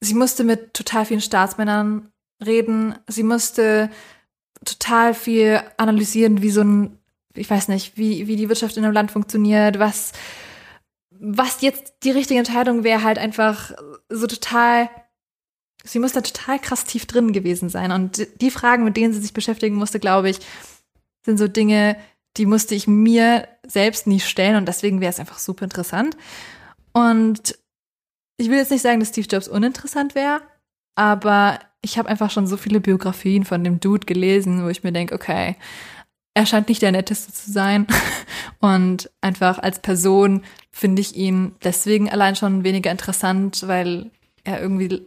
sie 0.01 0.13
musste 0.13 0.43
mit 0.43 0.73
total 0.73 1.05
vielen 1.05 1.21
Staatsmännern 1.21 2.11
reden, 2.43 2.95
sie 3.07 3.23
musste 3.23 3.89
total 4.65 5.13
viel 5.13 5.61
analysieren, 5.77 6.41
wie 6.41 6.51
so 6.51 6.61
ein, 6.61 6.99
ich 7.35 7.49
weiß 7.49 7.67
nicht, 7.67 7.97
wie, 7.97 8.27
wie 8.27 8.35
die 8.35 8.49
Wirtschaft 8.49 8.77
in 8.77 8.83
einem 8.83 8.93
Land 8.93 9.11
funktioniert, 9.11 9.79
was, 9.79 10.11
was 11.09 11.61
jetzt 11.61 11.95
die 12.03 12.11
richtige 12.11 12.39
Entscheidung 12.39 12.83
wäre, 12.83 13.03
halt 13.03 13.17
einfach 13.17 13.71
so 14.09 14.27
total, 14.27 14.89
sie 15.83 15.99
muss 15.99 16.13
da 16.13 16.21
total 16.21 16.59
krass 16.59 16.85
tief 16.85 17.05
drin 17.05 17.33
gewesen 17.33 17.69
sein. 17.69 17.91
Und 17.91 18.27
die 18.41 18.51
Fragen, 18.51 18.83
mit 18.83 18.97
denen 18.97 19.13
sie 19.13 19.21
sich 19.21 19.33
beschäftigen 19.33 19.75
musste, 19.75 19.99
glaube 19.99 20.29
ich, 20.29 20.39
sind 21.25 21.37
so 21.37 21.47
Dinge, 21.47 21.97
die 22.37 22.45
musste 22.45 22.75
ich 22.75 22.87
mir 22.87 23.47
selbst 23.65 24.07
nie 24.07 24.19
stellen 24.19 24.55
und 24.55 24.67
deswegen 24.67 25.01
wäre 25.01 25.11
es 25.11 25.19
einfach 25.19 25.39
super 25.39 25.65
interessant. 25.65 26.17
Und 26.91 27.57
ich 28.37 28.49
will 28.49 28.57
jetzt 28.57 28.71
nicht 28.71 28.81
sagen, 28.81 28.99
dass 28.99 29.09
Steve 29.09 29.27
Jobs 29.27 29.47
uninteressant 29.47 30.15
wäre, 30.15 30.41
aber 30.95 31.59
ich 31.81 31.97
habe 31.97 32.09
einfach 32.09 32.31
schon 32.31 32.47
so 32.47 32.57
viele 32.57 32.79
Biografien 32.79 33.45
von 33.45 33.63
dem 33.63 33.79
Dude 33.79 34.05
gelesen, 34.05 34.63
wo 34.63 34.69
ich 34.69 34.83
mir 34.83 34.91
denke, 34.91 35.15
okay, 35.15 35.55
er 36.33 36.45
scheint 36.45 36.69
nicht 36.69 36.81
der 36.81 36.91
netteste 36.91 37.31
zu 37.31 37.51
sein. 37.51 37.87
Und 38.59 39.09
einfach 39.21 39.59
als 39.59 39.79
Person 39.79 40.43
finde 40.71 41.01
ich 41.01 41.15
ihn 41.15 41.55
deswegen 41.63 42.09
allein 42.09 42.35
schon 42.35 42.63
weniger 42.63 42.91
interessant, 42.91 43.67
weil 43.67 44.11
er 44.43 44.61
irgendwie 44.61 45.05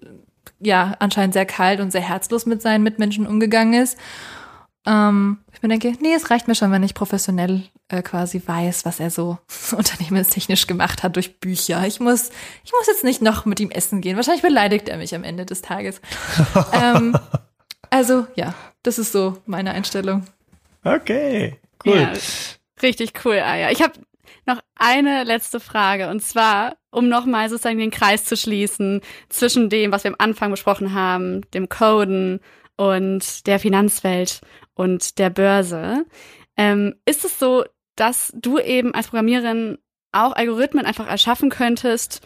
ja 0.60 0.94
anscheinend 1.00 1.34
sehr 1.34 1.46
kalt 1.46 1.80
und 1.80 1.90
sehr 1.90 2.00
herzlos 2.00 2.46
mit 2.46 2.62
seinen 2.62 2.82
Mitmenschen 2.82 3.26
umgegangen 3.26 3.74
ist. 3.82 3.98
Ähm, 4.86 5.38
ich 5.52 5.62
mir 5.62 5.68
denke, 5.68 5.92
nee, 6.00 6.14
es 6.14 6.30
reicht 6.30 6.48
mir 6.48 6.54
schon, 6.54 6.70
wenn 6.70 6.84
ich 6.84 6.94
professionell 6.94 7.64
äh, 7.88 8.02
quasi 8.02 8.40
weiß, 8.44 8.84
was 8.84 9.00
er 9.00 9.10
so 9.10 9.38
unternehmenstechnisch 9.76 10.66
gemacht 10.66 11.02
hat 11.02 11.16
durch 11.16 11.40
Bücher. 11.40 11.84
Ich 11.86 11.98
muss, 11.98 12.30
ich 12.64 12.72
muss 12.72 12.86
jetzt 12.86 13.04
nicht 13.04 13.20
noch 13.20 13.44
mit 13.44 13.58
ihm 13.58 13.70
essen 13.70 14.00
gehen. 14.00 14.16
Wahrscheinlich 14.16 14.42
beleidigt 14.42 14.88
er 14.88 14.98
mich 14.98 15.14
am 15.14 15.24
Ende 15.24 15.44
des 15.44 15.62
Tages. 15.62 16.00
ähm, 16.72 17.18
also 17.90 18.26
ja, 18.36 18.54
das 18.82 18.98
ist 18.98 19.12
so 19.12 19.38
meine 19.46 19.72
Einstellung. 19.72 20.24
Okay, 20.86 21.58
cool. 21.84 21.96
Ja, 21.96 22.12
richtig 22.80 23.12
cool, 23.24 23.40
Aya. 23.40 23.72
Ich 23.72 23.82
habe 23.82 23.94
noch 24.46 24.60
eine 24.76 25.24
letzte 25.24 25.58
Frage 25.58 26.08
und 26.08 26.20
zwar, 26.20 26.76
um 26.92 27.08
nochmal 27.08 27.48
sozusagen 27.48 27.78
den 27.78 27.90
Kreis 27.90 28.24
zu 28.24 28.36
schließen 28.36 29.00
zwischen 29.28 29.68
dem, 29.68 29.90
was 29.90 30.04
wir 30.04 30.12
am 30.12 30.16
Anfang 30.20 30.52
besprochen 30.52 30.94
haben, 30.94 31.40
dem 31.52 31.68
Coden 31.68 32.38
und 32.76 33.48
der 33.48 33.58
Finanzwelt 33.58 34.40
und 34.74 35.18
der 35.18 35.30
Börse. 35.30 36.06
Ähm, 36.56 36.94
ist 37.04 37.24
es 37.24 37.40
so, 37.40 37.64
dass 37.96 38.32
du 38.36 38.60
eben 38.60 38.94
als 38.94 39.08
Programmiererin 39.08 39.78
auch 40.12 40.34
Algorithmen 40.34 40.86
einfach 40.86 41.08
erschaffen 41.08 41.50
könntest 41.50 42.24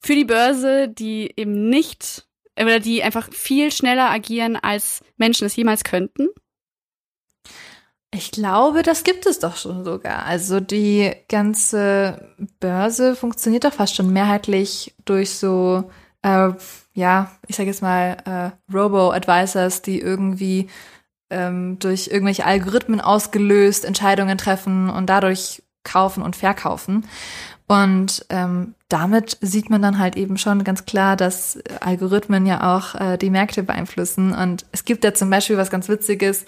für 0.00 0.14
die 0.14 0.26
Börse, 0.26 0.88
die 0.90 1.32
eben 1.36 1.70
nicht 1.70 2.26
oder 2.60 2.80
die 2.80 3.02
einfach 3.02 3.32
viel 3.32 3.72
schneller 3.72 4.10
agieren, 4.10 4.56
als 4.56 5.02
Menschen 5.16 5.46
es 5.46 5.56
jemals 5.56 5.84
könnten? 5.84 6.28
Ich 8.16 8.30
glaube, 8.30 8.84
das 8.84 9.02
gibt 9.02 9.26
es 9.26 9.40
doch 9.40 9.56
schon 9.56 9.84
sogar. 9.84 10.24
Also 10.24 10.60
die 10.60 11.12
ganze 11.28 12.28
Börse 12.60 13.16
funktioniert 13.16 13.64
doch 13.64 13.72
fast 13.72 13.96
schon 13.96 14.12
mehrheitlich 14.12 14.94
durch 15.04 15.30
so, 15.30 15.90
äh, 16.22 16.50
ja, 16.92 17.32
ich 17.48 17.56
sage 17.56 17.70
jetzt 17.70 17.82
mal, 17.82 18.16
äh, 18.24 18.72
Robo-Advisors, 18.72 19.82
die 19.82 19.98
irgendwie 19.98 20.68
ähm, 21.28 21.80
durch 21.80 22.06
irgendwelche 22.06 22.46
Algorithmen 22.46 23.00
ausgelöst 23.00 23.84
Entscheidungen 23.84 24.38
treffen 24.38 24.90
und 24.90 25.06
dadurch 25.06 25.64
kaufen 25.82 26.22
und 26.22 26.36
verkaufen. 26.36 27.08
Und 27.66 28.26
ähm, 28.28 28.76
damit 28.88 29.38
sieht 29.40 29.70
man 29.70 29.82
dann 29.82 29.98
halt 29.98 30.14
eben 30.14 30.38
schon 30.38 30.62
ganz 30.62 30.84
klar, 30.84 31.16
dass 31.16 31.58
Algorithmen 31.80 32.46
ja 32.46 32.76
auch 32.76 32.94
äh, 32.94 33.16
die 33.18 33.30
Märkte 33.30 33.64
beeinflussen. 33.64 34.32
Und 34.32 34.66
es 34.70 34.84
gibt 34.84 35.02
da 35.02 35.14
zum 35.14 35.30
Beispiel 35.30 35.56
was 35.56 35.70
ganz 35.70 35.88
Witziges. 35.88 36.44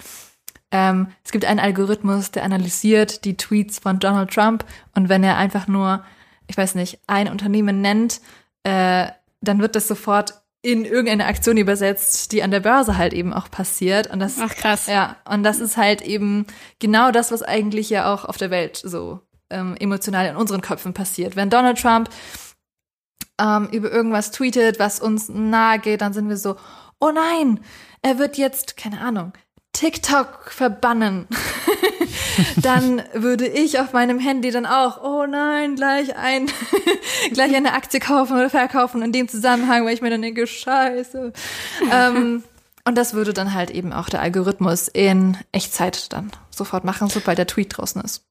Ähm, 0.71 1.07
es 1.23 1.31
gibt 1.31 1.45
einen 1.45 1.59
Algorithmus, 1.59 2.31
der 2.31 2.43
analysiert 2.43 3.25
die 3.25 3.37
Tweets 3.37 3.79
von 3.79 3.99
Donald 3.99 4.31
Trump. 4.31 4.65
Und 4.95 5.09
wenn 5.09 5.23
er 5.23 5.37
einfach 5.37 5.67
nur, 5.67 6.03
ich 6.47 6.57
weiß 6.57 6.75
nicht, 6.75 6.99
ein 7.07 7.29
Unternehmen 7.29 7.81
nennt, 7.81 8.21
äh, 8.63 9.07
dann 9.41 9.61
wird 9.61 9.75
das 9.75 9.87
sofort 9.87 10.41
in 10.61 10.83
irgendeine 10.83 11.25
Aktion 11.25 11.57
übersetzt, 11.57 12.31
die 12.31 12.43
an 12.43 12.51
der 12.51 12.59
Börse 12.59 12.97
halt 12.97 13.13
eben 13.13 13.33
auch 13.33 13.49
passiert. 13.49 14.07
Und 14.07 14.19
das, 14.19 14.37
Ach 14.39 14.53
krass. 14.53 14.87
Ja, 14.87 15.15
und 15.29 15.43
das 15.43 15.59
ist 15.59 15.77
halt 15.77 16.01
eben 16.01 16.45
genau 16.79 17.11
das, 17.11 17.31
was 17.31 17.43
eigentlich 17.43 17.89
ja 17.89 18.13
auch 18.13 18.25
auf 18.25 18.37
der 18.37 18.49
Welt 18.51 18.81
so 18.83 19.21
ähm, 19.49 19.75
emotional 19.79 20.27
in 20.27 20.35
unseren 20.35 20.61
Köpfen 20.61 20.93
passiert. 20.93 21.35
Wenn 21.35 21.49
Donald 21.49 21.79
Trump 21.79 22.09
ähm, 23.39 23.69
über 23.71 23.91
irgendwas 23.91 24.31
tweetet, 24.31 24.79
was 24.79 24.99
uns 24.99 25.29
nahe 25.29 25.79
geht, 25.79 26.01
dann 26.01 26.13
sind 26.13 26.27
wir 26.27 26.37
so, 26.37 26.57
oh 26.99 27.11
nein, 27.11 27.59
er 28.01 28.19
wird 28.19 28.37
jetzt, 28.37 28.77
keine 28.77 28.99
Ahnung, 28.99 29.33
TikTok 29.77 30.51
verbannen. 30.51 31.27
dann 32.61 33.03
würde 33.13 33.47
ich 33.47 33.79
auf 33.79 33.93
meinem 33.93 34.17
Handy 34.17 34.49
dann 34.49 34.65
auch, 34.65 35.03
oh 35.03 35.27
nein, 35.27 35.75
gleich 35.75 36.15
ein, 36.17 36.47
gleich 37.33 37.55
eine 37.55 37.73
Aktie 37.73 37.99
kaufen 37.99 38.33
oder 38.33 38.49
verkaufen 38.49 39.03
in 39.03 39.11
dem 39.11 39.27
Zusammenhang, 39.27 39.85
weil 39.85 39.93
ich 39.93 40.01
mir 40.01 40.09
dann 40.09 40.23
denke, 40.23 40.47
scheiße. 40.47 41.31
ähm, 41.91 42.43
und 42.85 42.97
das 42.97 43.13
würde 43.13 43.33
dann 43.33 43.53
halt 43.53 43.69
eben 43.69 43.93
auch 43.93 44.09
der 44.09 44.21
Algorithmus 44.21 44.87
in 44.87 45.37
Echtzeit 45.51 46.11
dann 46.11 46.31
sofort 46.49 46.83
machen, 46.83 47.09
sobald 47.09 47.37
der 47.37 47.47
Tweet 47.47 47.77
draußen 47.77 48.01
ist. 48.01 48.23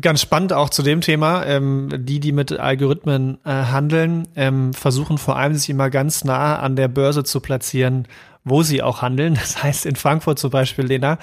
Ganz 0.00 0.20
spannend 0.20 0.52
auch 0.52 0.70
zu 0.70 0.82
dem 0.82 1.00
Thema. 1.00 1.46
Ähm, 1.46 1.88
die, 1.96 2.20
die 2.20 2.32
mit 2.32 2.52
Algorithmen 2.52 3.38
äh, 3.44 3.50
handeln, 3.50 4.28
ähm, 4.36 4.72
versuchen 4.72 5.18
vor 5.18 5.36
allem 5.36 5.54
sich 5.54 5.70
immer 5.70 5.90
ganz 5.90 6.24
nah 6.24 6.58
an 6.58 6.76
der 6.76 6.88
Börse 6.88 7.24
zu 7.24 7.40
platzieren, 7.40 8.06
wo 8.44 8.62
sie 8.62 8.82
auch 8.82 9.02
handeln. 9.02 9.34
Das 9.40 9.62
heißt, 9.62 9.86
in 9.86 9.96
Frankfurt 9.96 10.38
zum 10.38 10.50
Beispiel, 10.50 10.86
Lena, 10.86 11.18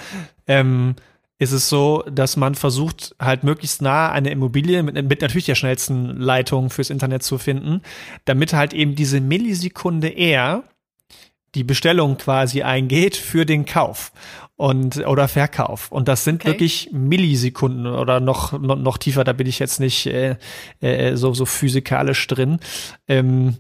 ähm, 0.48 0.96
ist 1.40 1.54
es 1.54 1.70
so, 1.70 2.04
dass 2.12 2.38
man 2.38 2.54
versucht, 2.54 3.16
halt 3.20 3.44
möglichst 3.44 3.82
nah 3.82 4.12
eine 4.12 4.30
Immobilie 4.30 4.84
mit, 4.84 4.94
mit 4.94 5.22
natürlich 5.22 5.46
der 5.46 5.56
schnellsten 5.56 6.18
Leitung 6.18 6.70
fürs 6.70 6.92
Internet 6.92 7.24
zu 7.24 7.40
finden, 7.40 7.82
damit 8.26 8.54
halt 8.54 8.74
eben 8.74 8.94
diese 8.94 9.22
Millisekunde 9.22 10.10
eher 10.10 10.64
die 11.56 11.64
Bestellung 11.64 12.18
quasi 12.18 12.62
eingeht 12.62 13.18
für 13.18 13.46
den 13.46 13.66
Kauf 13.66 14.12
und 14.56 14.98
oder 15.08 15.28
Verkauf. 15.28 15.92
Und 15.92 16.08
das 16.08 16.24
sind 16.24 16.42
okay. 16.42 16.52
wirklich 16.52 16.90
Millisekunden 16.92 17.88
oder 17.88 18.20
noch, 18.20 18.52
noch, 18.60 18.78
noch 18.78 18.98
tiefer, 19.00 19.24
da 19.24 19.34
bin 19.34 19.48
ich 19.48 19.58
jetzt 19.58 19.80
nicht 19.80 20.06
äh, 20.06 20.36
äh, 20.80 21.16
so, 21.16 21.34
so 21.34 21.46
physikalisch 21.46 22.28
drin. 22.28 22.60
Ähm, 23.08 23.58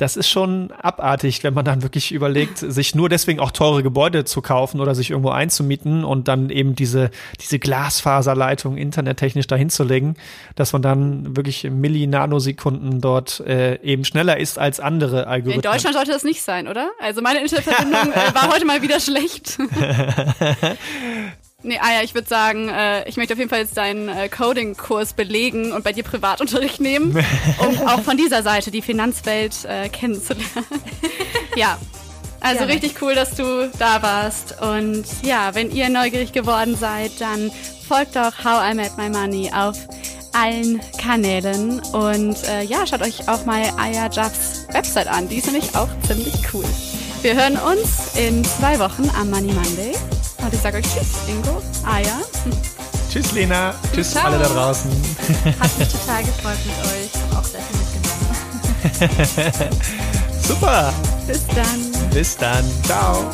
das 0.00 0.16
ist 0.16 0.30
schon 0.30 0.72
abartig, 0.72 1.44
wenn 1.44 1.52
man 1.52 1.64
dann 1.64 1.82
wirklich 1.82 2.12
überlegt, 2.12 2.58
sich 2.58 2.94
nur 2.94 3.10
deswegen 3.10 3.38
auch 3.38 3.50
teure 3.50 3.82
Gebäude 3.82 4.24
zu 4.24 4.40
kaufen 4.40 4.80
oder 4.80 4.94
sich 4.94 5.10
irgendwo 5.10 5.28
einzumieten 5.28 6.04
und 6.04 6.26
dann 6.26 6.48
eben 6.48 6.74
diese, 6.74 7.10
diese 7.40 7.58
Glasfaserleitung 7.58 8.78
internettechnisch 8.78 9.46
dahin 9.46 9.68
zu 9.68 9.84
legen, 9.84 10.16
dass 10.56 10.72
man 10.72 10.80
dann 10.80 11.36
wirklich 11.36 11.64
Milli-Nanosekunden 11.64 13.02
dort 13.02 13.40
äh, 13.40 13.74
eben 13.82 14.06
schneller 14.06 14.38
ist 14.38 14.58
als 14.58 14.80
andere 14.80 15.26
Algorithmen. 15.26 15.64
In 15.64 15.70
Deutschland 15.70 15.94
sollte 15.94 16.12
das 16.12 16.24
nicht 16.24 16.40
sein, 16.40 16.66
oder? 16.66 16.90
Also 16.98 17.20
meine 17.20 17.40
Internetverbindung 17.40 18.12
äh, 18.12 18.34
war 18.34 18.50
heute 18.52 18.64
mal 18.64 18.80
wieder 18.80 19.00
schlecht. 19.00 19.58
Nee, 21.62 21.78
ah 21.78 21.92
ja, 21.92 22.02
ich 22.02 22.14
würde 22.14 22.26
sagen, 22.26 22.70
äh, 22.70 23.06
ich 23.06 23.18
möchte 23.18 23.34
auf 23.34 23.38
jeden 23.38 23.50
Fall 23.50 23.60
jetzt 23.60 23.76
deinen 23.76 24.08
äh, 24.08 24.28
Coding-Kurs 24.30 25.12
belegen 25.12 25.72
und 25.72 25.84
bei 25.84 25.92
dir 25.92 26.04
Privatunterricht 26.04 26.80
nehmen, 26.80 27.22
um 27.58 27.86
auch 27.86 28.00
von 28.00 28.16
dieser 28.16 28.42
Seite 28.42 28.70
die 28.70 28.80
Finanzwelt 28.80 29.66
äh, 29.66 29.90
kennenzulernen. 29.90 30.64
ja, 31.56 31.78
also 32.40 32.60
Gerne. 32.60 32.72
richtig 32.72 33.02
cool, 33.02 33.14
dass 33.14 33.34
du 33.34 33.70
da 33.78 34.02
warst. 34.02 34.60
Und 34.62 35.04
ja, 35.22 35.54
wenn 35.54 35.70
ihr 35.70 35.90
neugierig 35.90 36.32
geworden 36.32 36.76
seid, 36.76 37.20
dann 37.20 37.50
folgt 37.86 38.16
doch 38.16 38.42
How 38.42 38.70
I 38.70 38.74
Made 38.74 38.92
My 38.96 39.10
Money 39.10 39.50
auf 39.54 39.76
allen 40.32 40.80
Kanälen. 40.98 41.80
Und 41.92 42.42
äh, 42.48 42.62
ja, 42.62 42.86
schaut 42.86 43.02
euch 43.02 43.28
auch 43.28 43.44
mal 43.44 43.62
Aya 43.76 44.06
Juffs 44.06 44.66
Website 44.72 45.08
an. 45.08 45.28
Die 45.28 45.36
ist 45.36 45.46
nämlich 45.46 45.76
auch 45.76 45.88
ziemlich 46.06 46.34
cool. 46.54 46.64
Wir 47.20 47.34
hören 47.34 47.58
uns 47.58 48.16
in 48.16 48.42
zwei 48.44 48.78
Wochen 48.78 49.10
am 49.18 49.28
Money 49.28 49.52
Monday. 49.52 49.92
Und 50.42 50.54
ich 50.54 50.60
sage 50.60 50.78
euch 50.78 50.84
Tschüss, 50.84 51.16
Ingo, 51.28 51.60
Aya. 51.84 52.20
Tschüss, 53.10 53.32
Lena. 53.32 53.74
Tschüss, 53.92 54.12
Ciao. 54.12 54.24
alle 54.26 54.38
da 54.38 54.48
draußen. 54.48 54.90
Hat 55.60 55.78
mich 55.78 55.88
total 55.88 56.24
gefreut 56.24 56.58
mit 56.64 56.78
euch. 56.86 57.10
Auch 57.36 57.44
sehr 57.44 57.60
viel 57.60 57.76
mitgenommen. 57.78 58.00
Super. 60.42 60.92
Bis 61.26 61.46
dann. 61.48 61.92
Bis 62.10 62.36
dann. 62.36 62.64
Ciao. 62.84 63.30